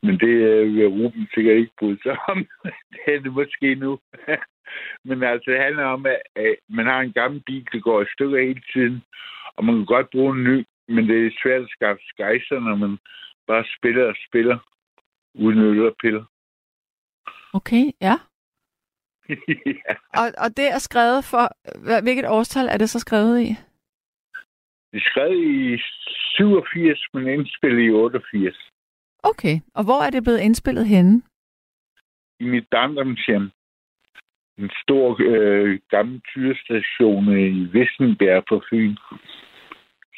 [0.03, 2.47] Men det øh, vil Ruben sikkert ikke bryde sig om.
[2.93, 3.99] det er det måske nu.
[5.05, 8.13] Men altså, det handler om, at at man har en gammel bil, der går i
[8.15, 9.03] stykker hele tiden.
[9.57, 10.65] Og man kan godt bruge en ny,
[10.95, 12.99] men det er svært at skaffe skejser, når man
[13.47, 14.59] bare spiller og spiller
[15.35, 16.25] uden øl og piller.
[17.53, 18.17] Okay, ja.
[19.87, 19.95] ja.
[20.21, 21.45] Og, og det er skrevet for,
[22.03, 23.49] hvilket årstal er det så skrevet i?
[24.91, 25.79] Det er skrevet i
[26.37, 28.71] 87, men indspillet i 88.
[29.23, 31.23] Okay, og hvor er det blevet indspillet henne?
[32.41, 33.51] I mit barndomshjem.
[34.59, 38.97] En stor øh, gammel tyrestation i Vissenbjerg på Fyn.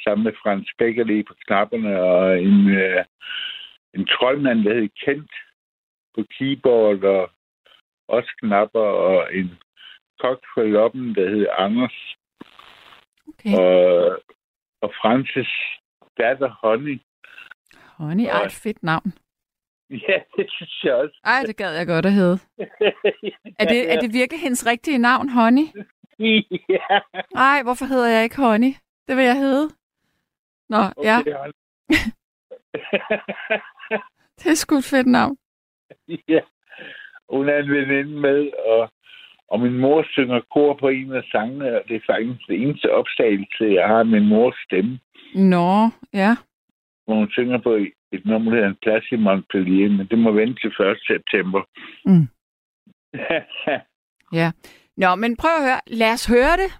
[0.05, 3.05] Sammen med Frans Beckerle på knapperne og en, øh,
[3.95, 5.33] en troldmand, der hed Kent
[6.15, 7.31] på keyboard og
[8.09, 9.51] også knapper og en
[10.21, 12.17] kok fra loppen, der hed Anders.
[13.29, 13.55] Okay.
[13.59, 14.23] Og,
[14.83, 15.53] og Frances
[16.19, 17.01] datter Honey.
[17.99, 19.13] Honey, ej, et fedt navn.
[20.09, 21.21] Ja, det synes jeg også.
[21.25, 22.39] Ej, det gad jeg godt at hedde.
[23.61, 25.67] Er det, er det virkelig hendes rigtige navn, Honey?
[26.77, 26.99] ja.
[27.35, 28.73] Ej, hvorfor hedder jeg ikke Honey?
[29.09, 29.69] Det vil jeg hedde.
[30.73, 31.55] Nå, okay, ja, Okay, hold.
[34.39, 35.37] det er sgu et fedt navn.
[36.29, 36.41] ja.
[37.31, 38.83] Hun er en veninde med, og,
[39.49, 42.93] og min mor synger kor på en af sangene, og det er faktisk det eneste
[42.93, 44.99] opstagelse, jeg har af min mors stemme,
[45.35, 46.37] Nå, ja.
[47.05, 47.73] hvor hun synger på
[48.13, 50.99] et nummer, der hedder En plads i Montpellier, men det må vente til 1.
[51.07, 51.63] september.
[52.07, 52.29] Mm.
[54.33, 54.51] Ja.
[54.97, 55.81] Nå, men prøv at høre.
[55.87, 56.71] Lad os høre det.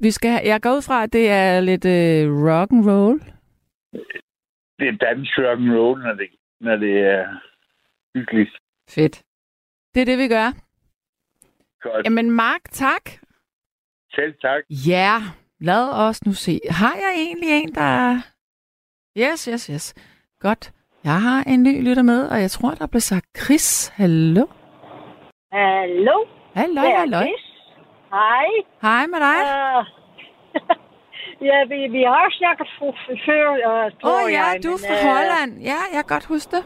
[0.00, 3.20] Vi skal, jeg går ud fra, at det er lidt øh, rock and roll.
[4.78, 6.28] Det er dansk rock and roll, når det,
[6.60, 7.40] når det er
[8.14, 8.50] hyggeligt.
[8.90, 9.22] Fedt.
[9.94, 10.48] Det er det, vi gør.
[11.80, 12.04] Godt.
[12.06, 13.10] Jamen, Mark, tak.
[14.14, 14.62] Selv tak.
[14.70, 15.14] Ja,
[15.60, 16.60] lad os nu se.
[16.70, 18.16] Har jeg egentlig en, der...
[19.18, 19.94] Yes, yes, yes.
[20.40, 20.72] Godt.
[21.04, 23.88] Jeg har en ny lytter med, og jeg tror, der blev sagt Chris.
[23.88, 24.46] Hallo?
[25.52, 27.20] Hallo, Hallo, hallo.
[27.20, 27.44] Chris.
[28.10, 28.46] Hej.
[28.82, 29.38] Hej med dig.
[29.78, 30.03] Uh,
[31.50, 32.68] ja, vi, vi har snakket
[33.26, 34.62] før, uh, Åh tror oh, ja, jeg.
[34.64, 35.52] du er fra øh, Holland.
[35.70, 36.64] Ja, jeg kan godt huske det.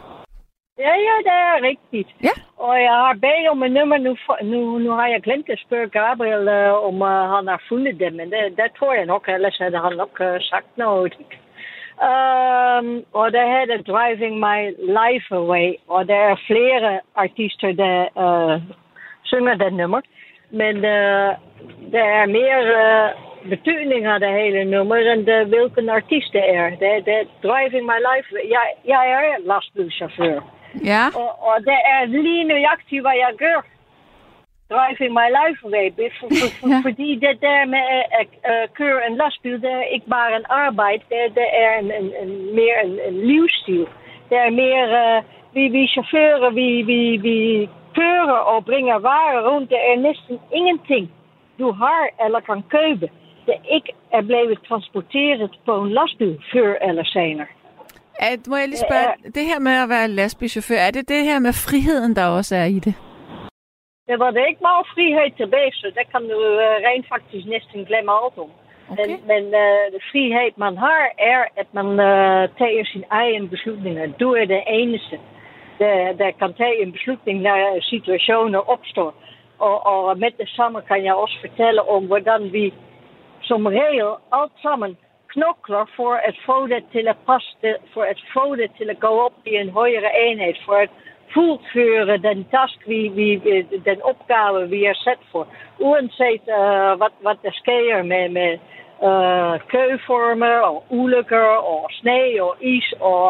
[0.85, 2.11] Ja, ja, det er rigtigt.
[2.29, 2.35] Ja.
[2.67, 4.13] Og jeg har bedt om et nummer nu.
[4.43, 8.13] Nu, nu har jeg glemt at spørge Gabriel, uh, om uh, han har fundet det,
[8.19, 11.15] men det, det tror jeg nok, ellers havde han nok uh, sagt noget.
[12.09, 14.61] Um, og der hedder Driving My
[15.01, 18.63] Life Away, og der er flere artister, der uh,
[19.25, 20.01] synger det nummer.
[20.51, 21.31] Men uh,
[21.93, 26.71] er mere uh, betydning af det hele nummer, end uh, hvilken artiest det er.
[26.71, 28.45] Det, det er Driving My Life Away.
[28.57, 30.41] Jeg, jeg er lastbilchauffør.
[30.85, 33.61] Ja, Og, og det er lige nøjagtigt, hvad jeg gør.
[34.75, 35.87] Driving my life away.
[36.19, 36.81] For, for, for, Ja.
[36.89, 37.87] Fordi det der med
[38.21, 41.03] at uh, køre en lastbil, det er ikke bare en arbejde.
[41.13, 43.87] Det, det er en, en, en, mere en, en livsstil.
[44.31, 45.25] Det er mere uh,
[45.55, 47.69] vi, vi chauffører, vi, vi, vi
[47.99, 49.71] kører og bringer varer rundt.
[49.71, 51.05] Der er næsten ingenting,
[51.59, 53.07] du har eller kan købe,
[53.49, 57.51] der ikke er blevet transporteret på en lastbil før eller senere.
[58.31, 61.39] At, må jeg lige spørge, det her med at være lastbilchauffør, er det det her
[61.47, 62.95] med friheden, der også er i det?
[64.09, 67.85] Der var der ikke meget frihed tilbage, så der kan du uh, rent faktisk næsten
[67.89, 68.51] glemme alt om.
[68.91, 69.07] Okay.
[69.07, 74.07] Men, men uh, de frihed, man har, er, at man uh, tager sin egen beslutninger.
[74.23, 75.17] Du er det eneste,
[75.79, 79.15] der, der kan tage en beslutning, når situationer opstår.
[79.59, 82.75] Og, og med det samme kan jeg også fortælle om, hvordan vi
[83.49, 84.97] som regel alt sammen
[85.33, 89.13] knokler for at få det til at passe, for at få det til at gå
[89.27, 90.91] op i en højere enhed, for at
[91.35, 93.27] fuldføre den task, vi, vi,
[93.91, 95.47] den opgave, vi er sat for.
[95.79, 98.53] Uanset uh, hvad, hvad der sker med, med
[99.09, 103.25] uh, køformer og ulykker og sne og is og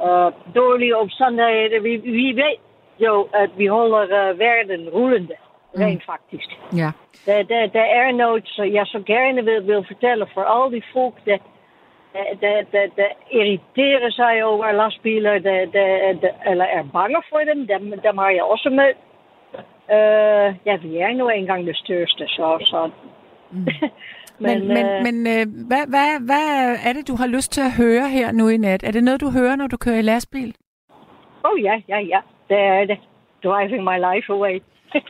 [0.00, 1.80] uh, uh, dårlige omstandigheder.
[1.80, 2.56] Vi, vi ved
[2.98, 4.38] jo, at vi holder uh,
[5.76, 6.48] rullende, rent faktisk.
[6.76, 6.90] Ja.
[7.26, 10.82] Der, der, der er noget, så jeg så gerne vil, vil fortælle for alle die
[10.92, 11.38] folk, der,
[12.40, 17.66] der, der, der irriteren sig over lastbiler, der, der, der, eller er bange for dem,
[17.66, 18.98] dem, dem har jeg også mødt.
[19.88, 22.58] Uh, ja, vi er nu engang det største, så...
[22.60, 22.90] så.
[23.50, 23.66] Mm.
[24.38, 27.72] Men, men, øh, men øh, hvad, hvad, hvad er det, du har lyst til at
[27.72, 28.82] høre her nu i nat?
[28.82, 30.54] Er det noget, du hører, når du kører i lastbil?
[31.44, 32.20] Oh ja, ja, ja.
[32.48, 32.98] Det er det.
[33.44, 34.60] Driving my life away.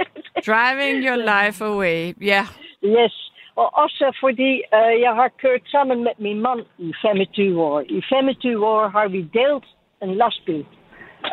[0.45, 2.43] Driving your life away, ja.
[2.85, 3.33] Yes.
[3.57, 7.81] Og også fordi uh, jeg har kørt sammen med min mand i 25 år.
[7.81, 9.65] I 25 år har vi delt
[10.03, 10.67] en lastbil.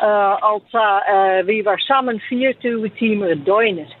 [0.08, 0.84] Uh, altså,
[1.14, 3.96] uh, vi var sammen 24 timer i døgnet.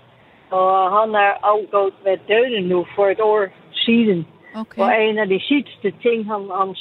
[0.50, 4.26] Og han er afgået med døden nu for et år siden.
[4.56, 4.82] Okay.
[4.82, 6.76] Og en af de sidste ting, han, han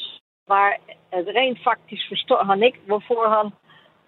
[0.48, 0.68] var,
[1.12, 3.52] at rent faktisk forstår han ikke, hvorfor han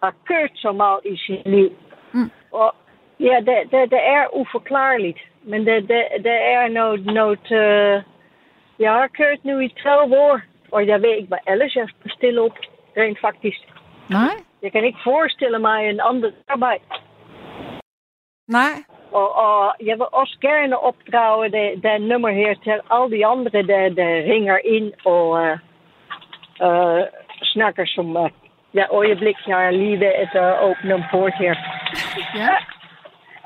[0.03, 1.69] har kørt så meget i sit liv.
[2.13, 2.31] Mm.
[2.51, 2.75] Og
[3.19, 5.19] ja, det, det, det er uforklarligt.
[5.43, 7.05] Men det, det, det er noget...
[7.05, 8.03] noget uh,
[8.79, 10.41] jeg har kørt nu i 12 år,
[10.71, 12.57] og jeg ved ikke, hvad ellers jeg skal stille op,
[12.97, 13.61] rent faktisk.
[14.09, 16.83] Nej, Jeg kan ikke forestille mig en anden arbejde.
[18.47, 18.75] nej.
[19.11, 23.61] Og, og jeg vil også gerne opdrage det, det nummer her til alle de andre,
[23.61, 25.57] der, der ringer ind og uh,
[26.67, 27.03] uh,
[27.43, 28.15] snakker som...
[28.15, 28.29] Uh,
[28.73, 31.55] ja, øjeblik, jeg er lige ved at uh, åbne en poort her.
[32.35, 32.55] Ja.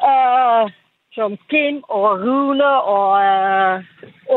[0.03, 0.71] Uh,
[1.11, 3.83] som Kim og Rune og uh,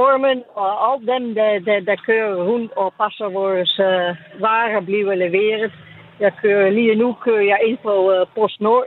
[0.03, 5.15] Ormen og al dem, der, der, der kører rundt og passer vores uh, varer bliver
[5.15, 5.73] leveret.
[6.21, 8.87] Jeg kører lige nu kører jeg ind på uh, PostNord.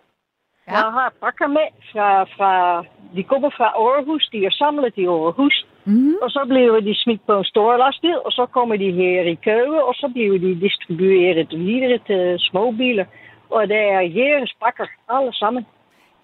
[0.67, 0.73] Ja.
[0.73, 2.83] Jeg har pakker med fra, fra,
[3.15, 5.65] de kommer fra Aarhus, de er samlet i Aarhus.
[5.85, 6.15] Mm.
[6.21, 9.35] Og så bliver de smidt på en stor lastbil, og så kommer de her i
[9.35, 13.05] Køge, og så bliver de distribueret videre til småbiler.
[13.49, 15.65] Og det er jeres pakker, alle sammen.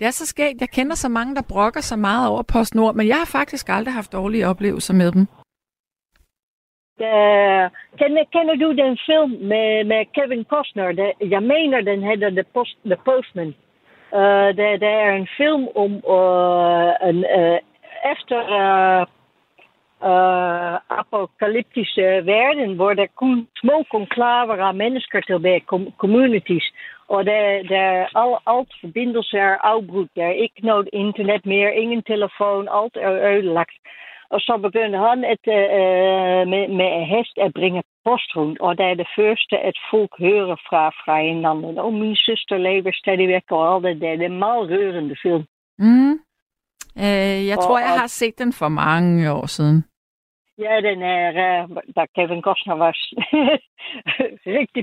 [0.01, 0.61] Det er så skægt.
[0.61, 3.93] Jeg kender så mange, der brokker så meget over PostNord, men jeg har faktisk aldrig
[3.93, 5.23] haft dårlige oplevelser med dem.
[7.07, 7.65] Uh,
[7.99, 10.91] kender, kender du den film med, med Kevin Costner?
[10.91, 13.53] Der, jeg mener, den hedder The, Post, The Postman.
[14.11, 17.57] Uh, der, der er en film om uh, en uh,
[18.13, 19.03] efter uh,
[20.09, 26.65] uh, apocalyptische verden, hvor der kun små konklaver af mennesker tilbage, com- communities.
[27.15, 27.87] Og der, der
[28.21, 30.09] al, alt forbindelser er afbrudt.
[30.15, 33.77] Der er ikke noget internet meer, ingen telefoon, alt er ødelagt.
[34.33, 38.57] Og så begynder han het, uh, med, med een hest at brengen post rond.
[38.59, 41.79] Og dat is de første het volk horen fra, fra hinanden.
[41.79, 43.99] Oh, mijn zuster lever stadig weg og al dat.
[44.01, 45.43] Det er en mal rørende film.
[45.77, 46.11] Mm.
[47.05, 49.85] Øh, jeg Og- tror, jeg og- har set den for mange år siden.
[50.61, 51.29] Ja, den er,
[51.63, 53.13] uh, der Kevin Costner was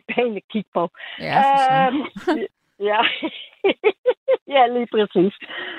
[0.08, 0.88] pæn at kigge på.
[1.20, 1.40] Ja.
[1.86, 2.02] Ehm,
[2.80, 3.00] ja.
[4.54, 5.34] ja, lige præcis.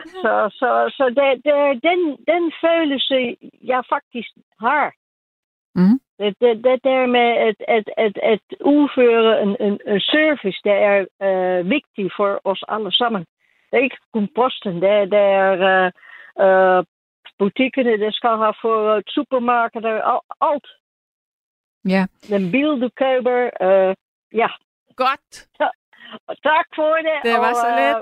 [0.05, 1.99] Så, så, så det, det, den,
[2.31, 4.29] den følelse, jeg faktisk
[4.59, 4.91] har,
[5.75, 5.99] Mm.
[6.19, 10.73] det, det, det der med at, at, at, at udføre en, en, en service, der
[10.73, 13.25] er uh, vigtig for os alle sammen.
[13.71, 15.91] Det er ikke kun posten, det, det er uh,
[16.45, 16.85] uh,
[17.39, 20.67] butikkerne, der skal have for uh, supermarkeder, al, alt.
[21.93, 22.03] Ja.
[22.33, 23.93] Den bil, du køber, uh,
[24.41, 24.49] ja,
[25.03, 25.29] Godt.
[26.29, 27.17] og tak for det.
[27.23, 27.95] Det var og, så øh,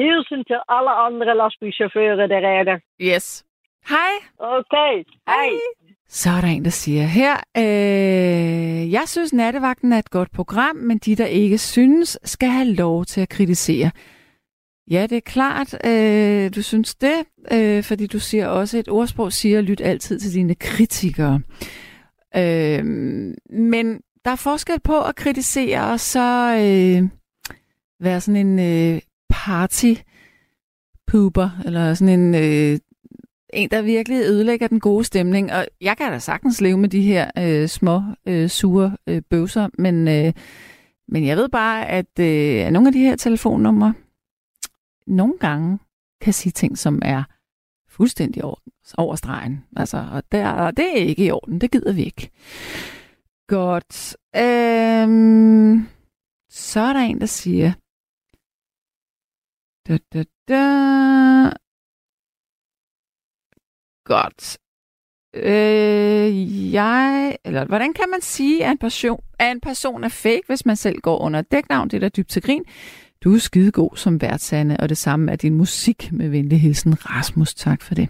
[0.00, 2.78] hilsen til alle andre lastbilchauffører, der er der.
[3.00, 3.44] Yes.
[3.88, 4.12] Hej.
[4.38, 4.94] Okay,
[5.28, 5.50] hej.
[6.08, 10.76] Så er der en, der siger her, øh, jeg synes, Nattevagten er et godt program,
[10.76, 13.90] men de, der ikke synes, skal have lov til at kritisere.
[14.90, 19.32] Ja, det er klart, øh, du synes det, øh, fordi du siger også, et ordsprog
[19.32, 21.40] siger, lyt altid til dine kritikere.
[22.36, 22.84] Øh,
[23.50, 27.08] men der er forskel på at kritisere, og så, øh,
[28.00, 29.94] være sådan en øh, party
[31.06, 32.78] pooper, eller sådan en, øh,
[33.52, 35.52] en, der virkelig ødelægger den gode stemning.
[35.52, 39.68] Og jeg kan da sagtens leve med de her øh, små, øh, sure øh, bøvser,
[39.78, 40.32] men, øh,
[41.08, 43.94] men jeg ved bare, at øh, nogle af de her telefonnumre
[45.06, 45.78] nogle gange
[46.20, 47.24] kan sige ting, som er
[47.88, 48.60] fuldstændig over,
[48.98, 49.64] over stregen.
[49.76, 51.60] Altså, og, der, det er ikke i orden.
[51.60, 52.30] Det gider vi ikke.
[53.48, 54.16] Godt.
[54.36, 55.88] Øhm,
[56.50, 57.72] så er der en, der siger...
[59.88, 60.64] Da, da, da.
[64.04, 64.58] Godt.
[65.34, 70.42] Øh, jeg, eller hvordan kan man sige, at en, person, at en person er fake,
[70.46, 71.88] hvis man selv går under dæknavn?
[71.88, 72.64] Det er da dybt til grin.
[73.24, 77.06] Du er skidegod som værtsande, og det samme er din musik med venlig hilsen.
[77.06, 78.08] Rasmus, tak for det.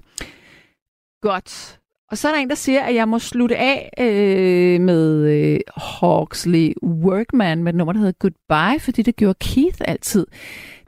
[1.23, 1.81] Godt.
[2.11, 5.61] Og så er der en, der siger, at jeg må slutte af øh, med øh,
[5.77, 10.27] Hawksley Workman med et nummer, der hedder Goodbye, fordi det gjorde Keith altid.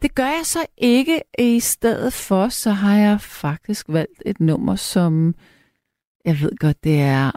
[0.03, 1.23] Det gør jeg så ikke.
[1.39, 5.35] I stedet for, så har jeg faktisk valgt et nummer, som
[6.25, 7.31] jeg ved godt, det er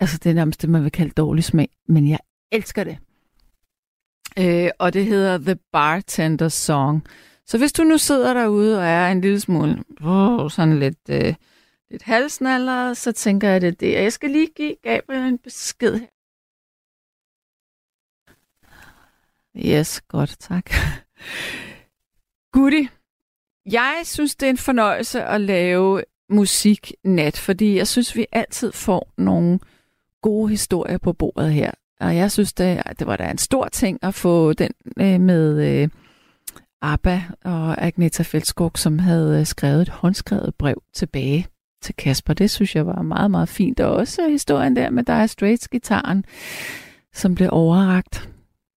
[0.00, 2.18] altså det er nærmest det, man vil kalde dårlig smag, men jeg
[2.52, 2.98] elsker det.
[4.38, 7.06] Øh, og det hedder The Bartender Song.
[7.46, 11.34] Så hvis du nu sidder derude og er en lille smule oh, sådan lidt, øh,
[11.90, 13.92] lidt halsnaller, så tænker jeg, at det er det.
[13.92, 16.06] Jeg skal lige give Gabriel en besked her.
[19.56, 20.70] Yes, godt, tak.
[22.52, 22.88] Gudi,
[23.66, 28.72] jeg synes, det er en fornøjelse at lave musik nat, fordi jeg synes, vi altid
[28.72, 29.58] får nogle
[30.22, 31.70] gode historier på bordet her.
[32.00, 34.70] Og jeg synes, det, det var da en stor ting at få den
[35.00, 35.88] øh, med øh,
[36.82, 41.46] ABBA og Agneta Feldskog, som havde øh, skrevet et håndskrevet brev tilbage
[41.82, 42.34] til Kasper.
[42.34, 43.80] Det synes jeg var meget, meget fint.
[43.80, 46.24] Og også historien der med Dire Straits-gitaren,
[47.14, 48.30] som blev overragt.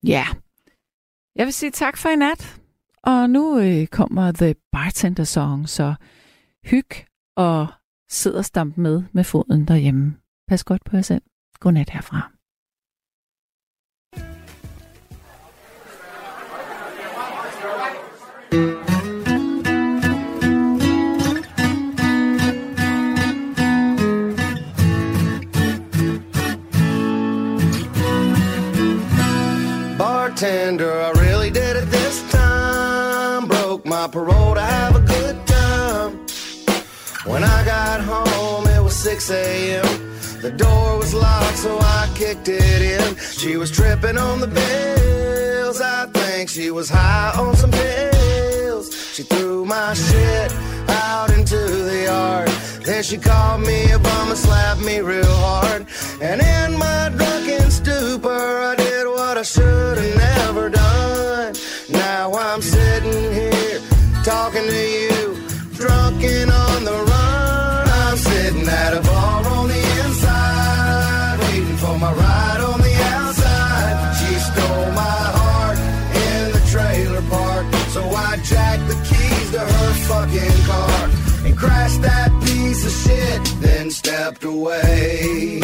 [0.04, 0.26] Ja,
[1.36, 2.62] jeg vil sige tak for i nat.
[3.04, 5.94] Og nu øh, kommer The Bartender Song, så
[6.66, 6.88] hyg
[7.36, 7.68] og
[8.10, 10.16] sid og stamp med med foden derhjemme.
[10.48, 11.22] Pas godt på jer selv.
[11.60, 12.31] Godnat herfra.
[18.52, 18.76] Bartender,
[31.02, 33.48] I really did it this time.
[33.48, 36.20] Broke my parole to have a good time.
[37.26, 39.86] When I got home, it was 6 a.m.
[40.42, 43.16] The door was locked, so I kicked it in.
[43.16, 45.80] She was tripping on the bills.
[45.80, 46.08] I
[46.42, 48.88] think she was high on some pills.
[49.14, 50.52] She threw my shit
[50.90, 52.50] out into the yard.
[52.84, 55.86] Then she called me a bum and slapped me real hard.
[56.20, 61.54] And in my drunken stupor, I did what I should have never done.
[61.90, 63.80] Now I'm sitting here
[64.24, 65.38] talking to you,
[65.76, 67.11] drunk and on the
[80.12, 81.10] fucking car
[81.46, 85.62] and crashed that piece of shit, then stepped away.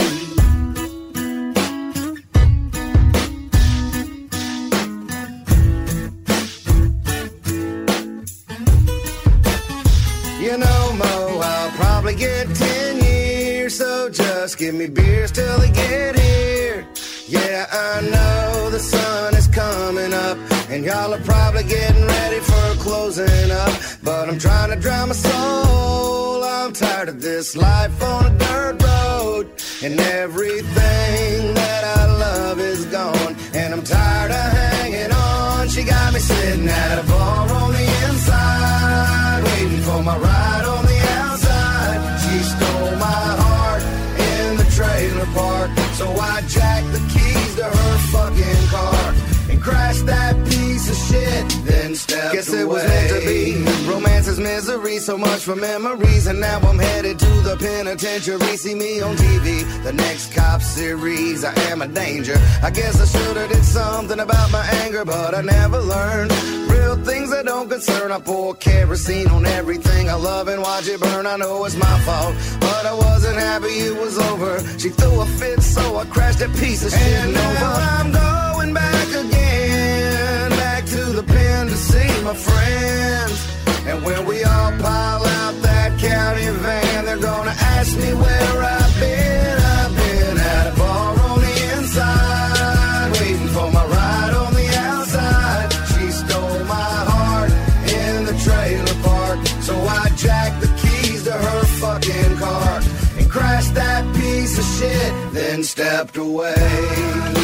[10.40, 15.72] You know, Mo, I'll probably get 10 years, so just give me beers till they
[15.72, 16.88] get here.
[17.28, 20.38] Yeah, I know the sun is coming up,
[20.70, 22.47] and y'all are probably getting ready for
[22.88, 23.74] closing up.
[24.04, 26.44] But I'm trying to drown my soul.
[26.44, 29.46] I'm tired of this life on a dirt road,
[29.84, 33.34] and everything that I love is gone.
[33.54, 35.68] And I'm tired of hanging on.
[35.74, 40.84] She got me sitting at a bar on the inside, waiting for my ride on
[40.92, 42.00] the outside.
[42.24, 43.84] She stole my heart
[44.32, 45.70] in the trailer park,
[46.00, 48.97] so I jacked the keys to her fucking car
[49.58, 51.66] and crashed that piece of shit.
[51.66, 53.90] Then stepped Guess it was meant to be.
[53.90, 58.58] Romance is misery, so much for memories, and now I'm headed to the penitentiary.
[58.58, 61.44] See me on TV, the next cop series.
[61.44, 62.38] I am a danger.
[62.62, 66.32] I guess I should've did something about my anger, but I never learned.
[66.70, 68.12] Real things that don't concern.
[68.12, 71.26] I pour kerosene on everything I love and watch it burn.
[71.26, 74.60] I know it's my fault, but I wasn't happy it was over.
[74.78, 77.02] She threw a fit, so I crashed that piece of shit.
[77.02, 79.37] And now I'm going back again,
[82.28, 83.40] my friends.
[83.88, 88.96] And when we all pile out that county van, they're gonna ask me where I've
[89.00, 89.58] been.
[89.76, 95.70] I've been at a bar on the inside, waiting for my ride on the outside.
[95.92, 97.52] She stole my heart
[98.02, 102.82] in the trailer park, so I jacked the keys to her fucking car
[103.20, 107.37] and crashed that piece of shit, then stepped away.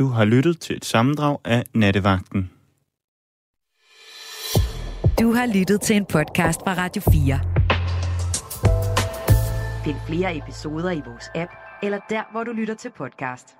[0.00, 2.50] Du har lyttet til et sammendrag af Nattevagten.
[5.20, 7.40] Du har lyttet til en podcast fra Radio 4.
[9.84, 13.59] Find flere episoder i vores app, eller der, hvor du lytter til podcast.